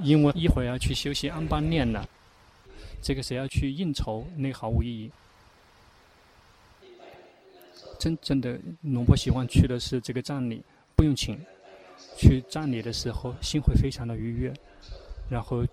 [0.02, 2.08] 因为一会儿要去休息安般念了，
[3.02, 5.12] 这个是要去应酬，那毫无意义。
[8.00, 10.64] 真正的龙婆喜欢去的是这个葬礼，
[10.96, 11.40] 不用请。
[12.18, 14.54] 去葬礼的时候，心会非常的愉悦，
[15.30, 15.64] 然后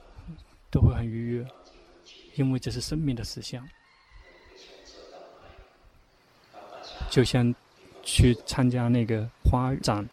[0.71, 1.47] 都会很愉悦，
[2.35, 3.67] 因为这是生命的实相。
[7.09, 7.55] 就像
[8.03, 10.07] 去参加那个花展，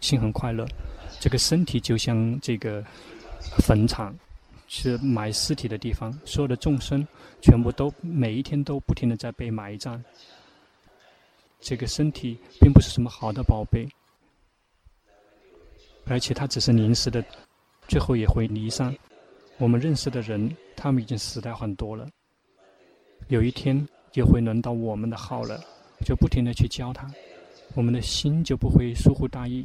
[0.00, 0.66] 心很快乐。
[1.20, 2.84] 这个身体就像这个
[3.58, 4.14] 坟场，
[4.66, 7.06] 是埋尸体的地方，所有的众生
[7.40, 10.02] 全部都每一天都不停的在被埋葬。
[11.60, 13.88] 这个身体并不是什么好的宝贝，
[16.06, 17.24] 而且它只是临时的，
[17.88, 18.96] 最后也会离散。
[19.56, 22.08] 我们认识的人，他们已经死掉很多了。
[23.28, 25.62] 有一天就会轮到我们的号了，
[26.04, 27.10] 就不停的去教他，
[27.74, 29.64] 我们的心就不会疏忽大意，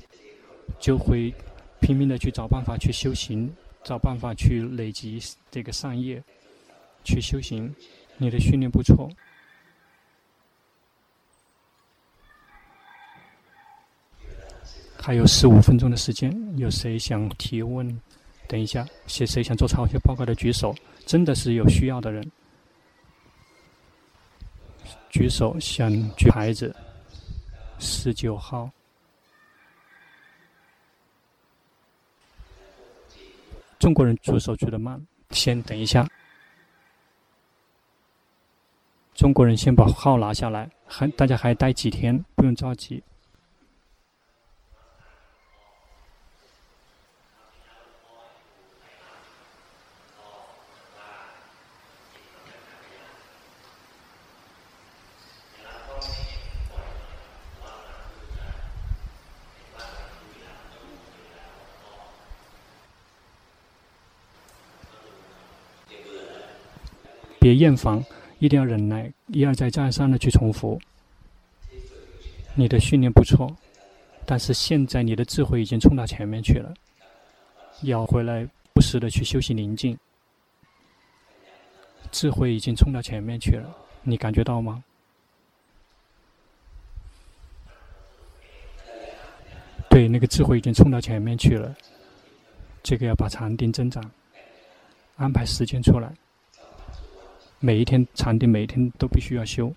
[0.80, 1.34] 就会
[1.80, 3.50] 拼命的去找办法去修行，
[3.84, 5.18] 找办法去累积
[5.50, 6.22] 这个善业，
[7.06, 7.74] 去修行。
[8.18, 9.10] 你的训练不错。
[15.00, 18.00] 还有十五分钟的时间，有谁想提问？
[18.48, 20.76] 等一下，谁谁想做抄写报告的举手？
[21.06, 22.30] 真的是有需要的人，
[25.14, 26.76] 举手想举牌子。
[27.78, 28.68] 十九号，
[33.78, 35.00] 中国人举手举得慢，
[35.30, 36.10] 先等一下。
[39.14, 43.04] 中国人先把号拿下来，还大家还待几天，不用着急。
[67.44, 68.02] 别厌烦，
[68.40, 70.80] 一定要忍耐，一而再、再而三的去重复。
[72.56, 73.54] 你的训练不错，
[74.26, 76.74] 但是现在你的智慧已经冲到前面去了，
[77.82, 79.98] 要回来不时的去休息宁静。
[82.14, 84.82] 智慧已经冲到前面去了，你感觉到吗？
[89.90, 91.76] 对，那个智慧已经冲到前面去了。
[92.82, 94.02] 这个要把禅定增长，
[95.18, 96.10] 安排时间出来。
[97.66, 99.74] 每一天禅定，每一天都必须要修。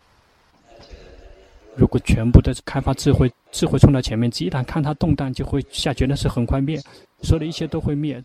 [1.77, 6.81] 如果全部的开发智慧，智慧冲到前面，一旦看它动荡，就会下觉得是很快灭，
[7.23, 8.21] 所有的一切都会灭。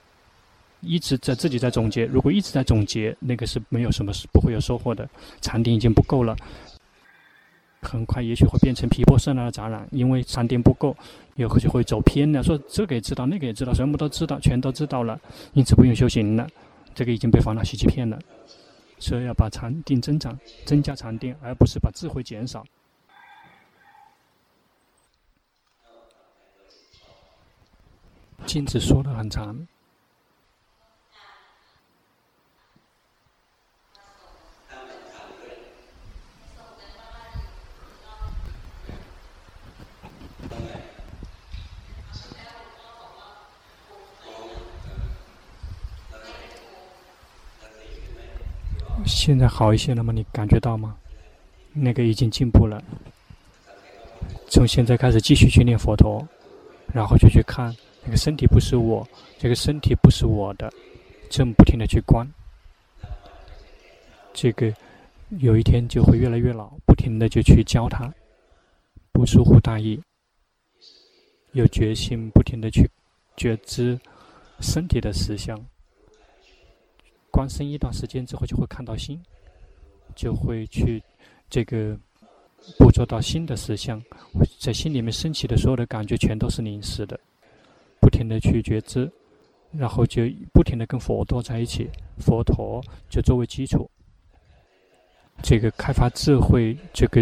[0.80, 5.08] 一直在自己在总结，如果一直在总结，那个是没有什么，是不会有收获的。
[5.42, 6.36] 禅定已经不够了，
[7.84, 10.98] 很快也许会变成皮破色那的杂染，因为禅定不够，
[11.36, 12.42] 有可就会走偏了。
[12.42, 15.22] 说这个也知道，那个也知道，什么都知道，全都知道了，
[15.54, 16.48] 因此不用修行了。
[16.96, 18.18] 这个已经被烦恼习气骗了。
[19.02, 22.64] 所以要把禅定增长，增加禅定，而不是把智慧减少。
[28.46, 29.68] 镜子说的很长。
[49.32, 50.12] 现在好一些了吗？
[50.12, 50.94] 你感觉到吗？
[51.72, 52.84] 那个已经进步了。
[54.50, 56.28] 从现在开始继续去念佛陀，
[56.94, 57.74] 然后就去看
[58.04, 59.08] 那个身体不是我，
[59.40, 60.70] 这个身体不是我的，
[61.30, 62.28] 这么不停的去观，
[64.34, 64.74] 这个
[65.40, 68.14] 有一天就会越来越老，不停的就去教他，
[69.14, 69.98] 不疏忽大意，
[71.54, 72.86] 有决心，不停的去
[73.38, 73.98] 觉知
[74.60, 75.58] 身体的实相。
[77.32, 79.20] 观身一段时间之后，就会看到心，
[80.16, 81.02] 就会去
[81.50, 81.98] 这个
[82.78, 84.02] 捕捉到新的实相，
[84.60, 87.20] 在心里面升起的所有的感觉全都是临时的，
[88.00, 89.12] 不停的去觉知，
[89.72, 90.24] 然后就
[90.54, 93.90] 不停的跟佛陀在一起，佛陀就作为基础，
[95.42, 97.22] 这个开发智慧，这个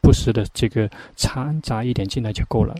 [0.00, 2.74] 不时的这个掺杂一点进来就够了。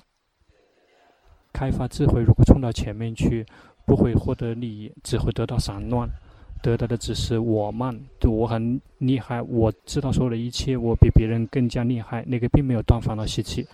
[1.52, 3.46] 开发智慧如果冲到前面去，
[3.84, 6.08] 不会获得利益，只会得到散乱。
[6.62, 12.24] 得到的只是我慢，我很厉害，我知道所有的一切，我比别人更加厉害。
[12.26, 13.66] 那个并没有断烦恼习气。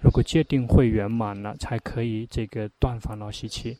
[0.00, 3.76] 如果界定会圆满了，才可以这个断烦恼习气。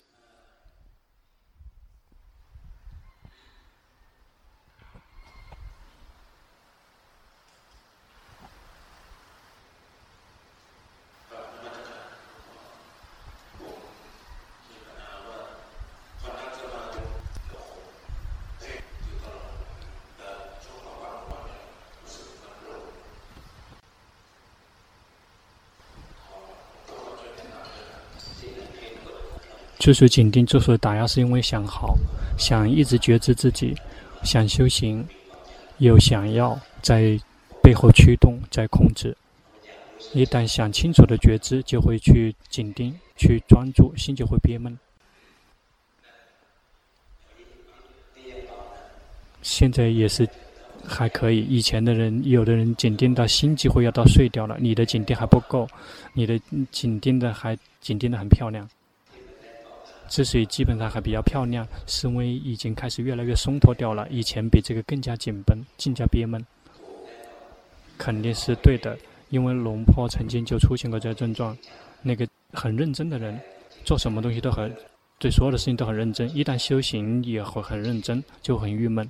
[29.80, 31.96] 就是紧盯，就是打压，是因为想好，
[32.36, 33.74] 想一直觉知自己，
[34.22, 35.02] 想修行，
[35.78, 37.18] 又想要在
[37.62, 39.16] 背后驱动，在控制。
[40.12, 44.78] 一旦想清楚的觉知，就会去紧盯，去专注，心就会憋闷。
[49.40, 50.28] 现在也是
[50.86, 55.66] 还可以，以前的人，有的人紧盯到心几乎要到碎掉了，你的紧盯还不够，
[56.12, 56.38] 你的
[56.70, 58.68] 紧盯的还紧盯的很漂亮。
[60.10, 64.06] 之所以基本上还比较漂亮，是因为已经开始越来越松脱掉了。
[64.10, 66.44] 以前比这个更加紧绷，更加憋闷，
[67.96, 68.98] 肯定是对的。
[69.28, 71.56] 因为龙坡曾经就出现过这个症状，
[72.02, 73.38] 那个很认真的人，
[73.84, 74.74] 做什么东西都很，
[75.20, 76.28] 对所有的事情都很认真。
[76.36, 79.08] 一旦修行也会很认真，就很郁闷。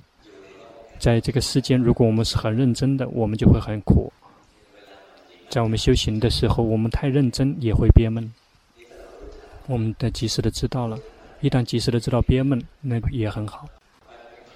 [0.99, 4.13] 在这个世间，如果我们是很认真的，我们就会很苦。
[5.49, 8.31] 在我们修行的时候，我们太认真也会憋闷。
[9.71, 10.99] 我们得及时的知道了，
[11.39, 13.65] 一旦及时的知道憋闷，那也很好，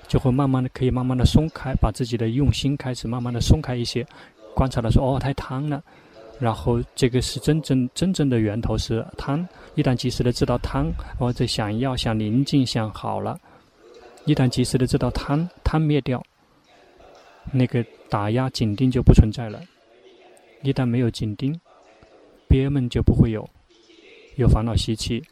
[0.09, 4.05] 就会慢慢的可以慢慢的松开，把自己的用心开始慢慢的松开一些，
[4.53, 5.81] 观察到说哦，太贪了，
[6.37, 10.85] 然后这个是真正真正的源头是贪，一旦及时的知道贪，
[11.17, 13.39] 或者想要想宁静想好了，
[14.25, 16.21] 一旦及时的知道贪，贪灭掉，
[17.53, 19.61] 那个打压紧盯就不存在了，
[20.61, 21.57] 一旦没有紧盯，
[22.49, 23.49] 憋闷就不会有。
[24.35, 25.23] 有烦恼习气，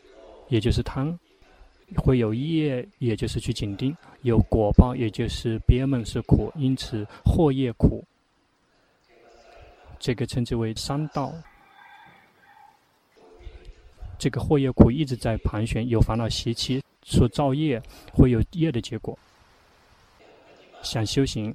[0.47, 1.18] 也就是贪；
[1.97, 8.04] 会有业，也就是去紧盯；有果报，也就是憋闷是苦，因此惑业苦。
[9.99, 11.34] 这个称之为三道。
[14.18, 17.82] 这个惑业苦一直在盘旋，有烦恼习气所造业，
[18.14, 19.18] 会有业的结果。
[20.82, 21.54] 想修行，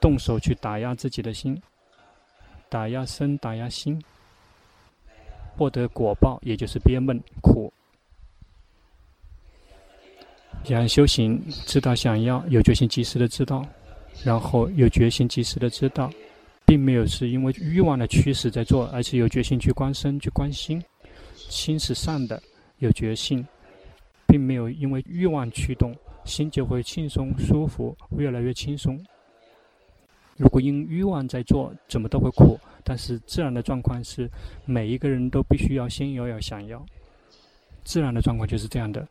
[0.00, 1.60] 动手去打压自己的心，
[2.68, 4.00] 打压身，打压心。
[5.56, 7.72] 获得果报，也就是憋闷苦。
[10.64, 13.66] 想修行，知道想要有决心，及时的知道，
[14.24, 16.10] 然后有决心，及时的知道，
[16.64, 20.82] 并没有是因为欲望的驱使在做，而是有决心去观身、去观心。
[21.36, 22.42] 心是善的，
[22.78, 23.46] 有决心，
[24.26, 25.94] 并没有因为欲望驱动，
[26.24, 28.98] 心就会轻松舒服，越来越轻松。
[30.36, 32.58] 如果因欲望在做，怎么都会苦。
[32.82, 34.28] 但是自然的状况是，
[34.64, 36.84] 每一个人都必须要先有要想要。
[37.84, 39.06] 自然的状况就是这样的。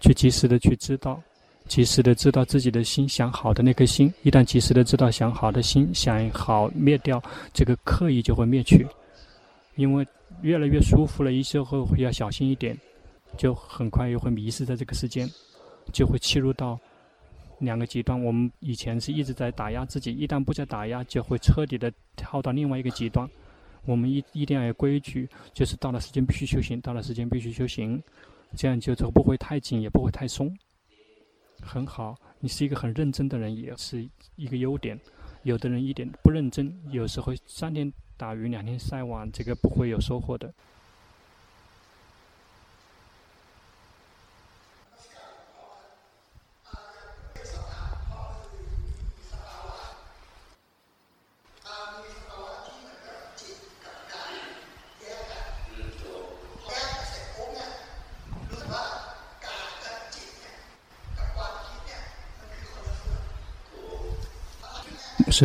[0.00, 1.22] 去及时的去知道，
[1.66, 4.12] 及时的知道自己的心想好的那颗心。
[4.22, 7.22] 一旦及时的知道想好的心，想好灭掉
[7.52, 8.86] 这个刻意就会灭去。
[9.76, 10.06] 因为
[10.42, 12.76] 越来越舒服了，一些后会要小心一点，
[13.38, 15.28] 就很快又会迷失在这个世间。
[15.92, 16.78] 就会切入到
[17.60, 18.22] 两个极端。
[18.22, 23.28] 我们以前是一直在打压自己，一旦不再打压，就会彻底的跳到另外一个极端。
[23.84, 28.00] 我们一一定要有规矩，就是到了时间必须修行，到了时间必须修行，
[28.54, 30.56] 这样就走不会太紧，也不会太松。
[31.60, 34.98] 很好，你是一个很认真的人，也是一个优点。
[35.42, 40.52] 有的人一点不认真，有时候三天打鱼两天晒网，这个不会有收获的。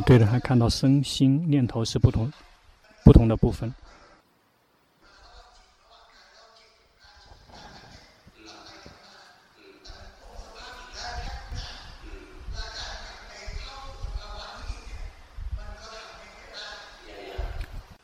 [0.01, 2.31] 对的，还看到身心念头是不同，
[3.03, 3.73] 不同的部分。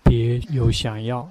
[0.03, 1.29] 别有想要，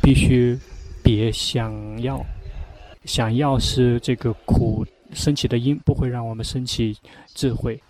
[0.00, 0.58] 必须
[1.02, 2.24] 别想要，
[3.04, 4.86] 想要是这个苦。
[5.12, 6.96] 升起的因不会让我们升起
[7.34, 7.80] 智慧。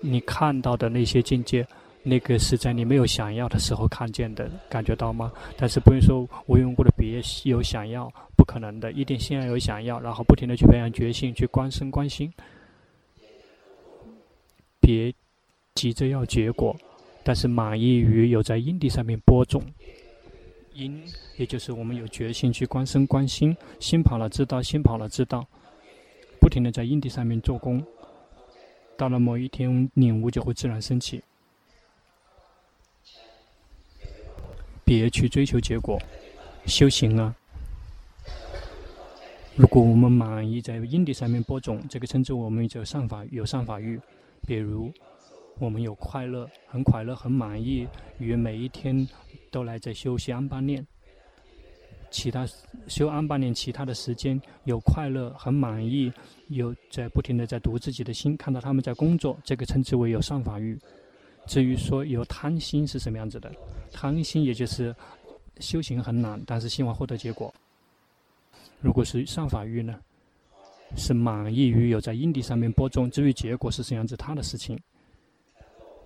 [0.00, 1.66] 你看到的那些境界，
[2.02, 5.32] 那个是在你没有想要的时候看见的，感觉到吗？
[5.56, 12.32] 但是不用说无缘无故的别有想要，不可能的，一定先要有想要，然后不停的去培养决心，去观身观心，
[14.80, 15.12] 别
[15.74, 16.76] 急着要结果，
[17.24, 19.62] 但是满意于有在因地上面播种，
[20.76, 21.02] 因
[21.36, 25.46] 也就是我们有决心去观身观心，心跑了知道，心跑了知道，
[26.38, 27.82] 不停的在因地上面做工，
[28.96, 31.22] 到了某一天领悟就会自然升起。
[34.84, 35.98] 别去追求结果，
[36.66, 37.34] 修行啊！
[39.56, 43.98] 如果我们满意在因地上面播种，这个称之为我们有善法有善法欲。
[44.46, 44.92] 比如，
[45.58, 47.86] 我们有快乐，很快乐，很满意
[48.18, 49.06] 于每一天
[49.50, 50.86] 都来在修习安般念。
[52.10, 52.46] 其他
[52.86, 56.12] 修安般念，其他的时间有快乐，很满意，
[56.48, 60.78] 有在不停的在读自己的心，看到他们在工作，这个称之为有上法欲。
[61.46, 63.50] 至于说有贪心是什么样子的？
[63.92, 64.94] 贪心也就是
[65.58, 67.52] 修行很难，但是希望获得结果。
[68.80, 69.98] 如果是上法欲呢，
[70.96, 74.78] 是满意于有在因地上面播种，至于结果是什么样子，他的事情。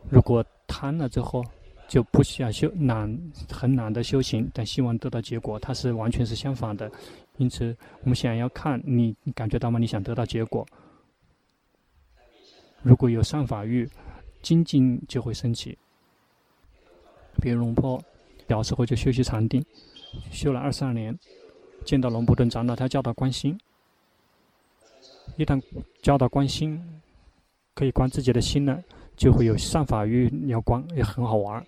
[0.08, 1.44] 如果贪了之后，
[1.88, 6.90] 就不想修懒很懒的修行，但希望得到结果，它是完全是相反的。
[7.36, 9.78] 因此，我们想要看你，感觉到吗？
[9.78, 10.66] 你想得到结果。
[12.82, 13.88] 如果有善法欲。
[14.42, 15.76] 精进就会升起。
[17.42, 18.02] 比如龙婆
[18.48, 19.62] 小时候就修习禅定，
[20.32, 21.14] 修了二十二年，
[21.84, 23.60] 见到龙布顿长老，他教导观心。
[25.36, 25.62] 一旦
[26.00, 26.82] 教导观心，
[27.74, 28.82] 可以观自己的心了，
[29.20, 31.62] 就会有善法欲要光，也很好玩。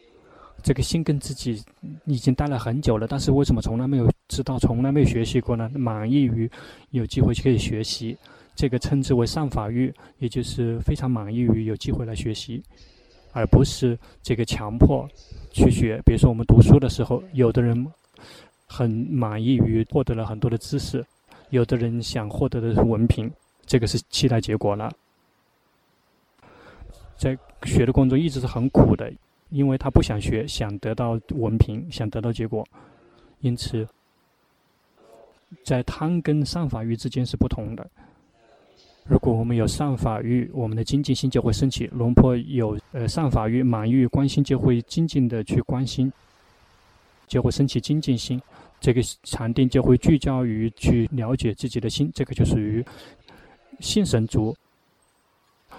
[0.62, 1.62] 这个心跟自己
[2.06, 5.70] 已经待了很久了，但是为什么从来没有知道，从来没有学习过呢？
[5.74, 6.50] 满意于
[6.92, 8.16] 有机会可以学习。
[8.56, 12.62] 这个称之为善法欲，也就是非常满意于有机会来学习，
[13.32, 15.06] 而不是这个强迫
[15.50, 16.00] 去学。
[16.06, 17.86] 比如说我们读书的时候，有的人
[18.66, 21.04] 很满意于获得了很多的知识，
[21.50, 23.30] 有的人想获得的是文凭，
[23.66, 24.90] 这个是期待结果了。
[27.22, 29.08] 在学的过程中一直是很苦的，
[29.50, 32.66] 因为他不想学，想得到文凭，想得到结果，
[33.42, 33.86] 因此
[35.62, 37.88] 在贪跟善法欲之间是不同的。
[39.04, 41.86] 如果我们有善法欲，我们的精进心就会升起。
[41.92, 46.12] 龙婆有呃善法欲，满欲、关心，就会精进的去关心，
[47.28, 48.42] 就会升起精进心。
[48.80, 52.84] 这个禅定就会聚焦于去了解自己的心，这个就属于
[53.78, 54.56] 心神足。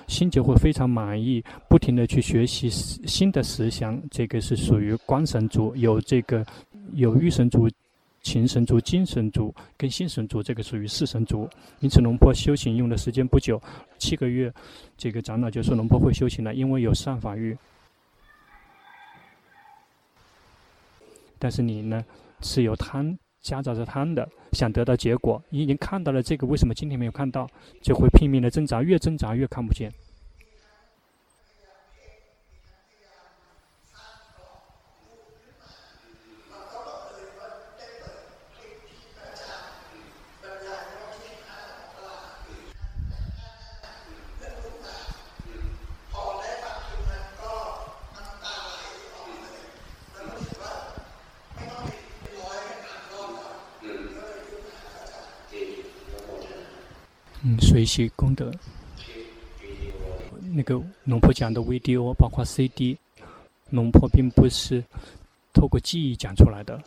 [0.08, 5.76] 心就会非常满意，不停的去学习新的思想，这个是属于观神族。
[5.76, 6.46] 有这个
[6.94, 7.70] 有欲神族。
[8.24, 11.46] 情神族、精神族跟心神族，这个属于四神族。
[11.82, 13.62] 因此，龙婆修行用的时间不久，
[13.98, 14.50] 七个月，
[14.96, 17.58] 这个长老就说龙婆会修行了，因为有善法欲。
[21.38, 22.02] 但是你呢，
[22.40, 25.42] 是有贪，夹杂着贪的，想得到结果。
[25.50, 27.48] 你已经看到了这个，为什么今天没有看到？
[27.82, 29.92] 就会拼命的挣扎，越挣扎越看不见。
[57.46, 58.50] 嗯，随喜功德。
[60.54, 62.98] 那个龙婆讲的 video 包括 CD，
[63.70, 64.82] 龙婆并不是
[65.52, 66.82] 透过记忆讲出来的，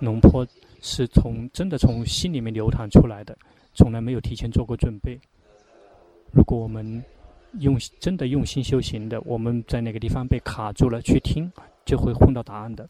[0.00, 0.44] 龙婆
[0.82, 3.36] 是从真的从心里面流淌出来的，
[3.74, 5.16] 从来没有提前做过准备。
[6.32, 7.00] 如果我们
[7.60, 11.48] 用真的用心修行的，我们在那个地方被卡住了，去听
[11.84, 12.84] 就会混到答案的。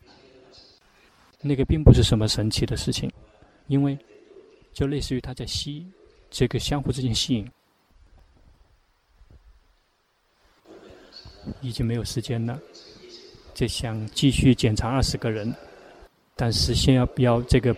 [1.42, 3.10] 那个并不是什么神奇的事情，
[3.66, 3.98] 因为
[4.72, 5.86] 就类似于他在吸。
[6.34, 7.48] 这个相互之间吸引，
[11.60, 12.58] 已经没有时间了。
[13.54, 15.54] 就想继续检查二十个人，
[16.34, 17.76] 但是先要要这个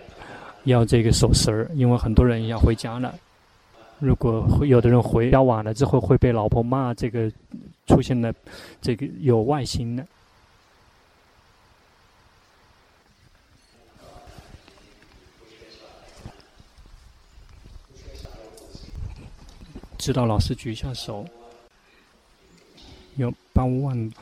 [0.64, 3.14] 要这个守时儿，因为很多人要回家了。
[3.98, 7.30] 如果会有的人回家晚了之后会被老婆骂，这个
[7.86, 8.32] 出现了
[8.80, 10.06] 这个有外心的。
[20.06, 21.26] 知道老师举一下手，
[23.16, 24.12] 有八五万，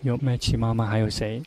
[0.00, 1.40] 有麦琪妈妈，还有谁？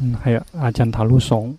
[0.00, 1.58] 嗯，还有阿江塔鲁松。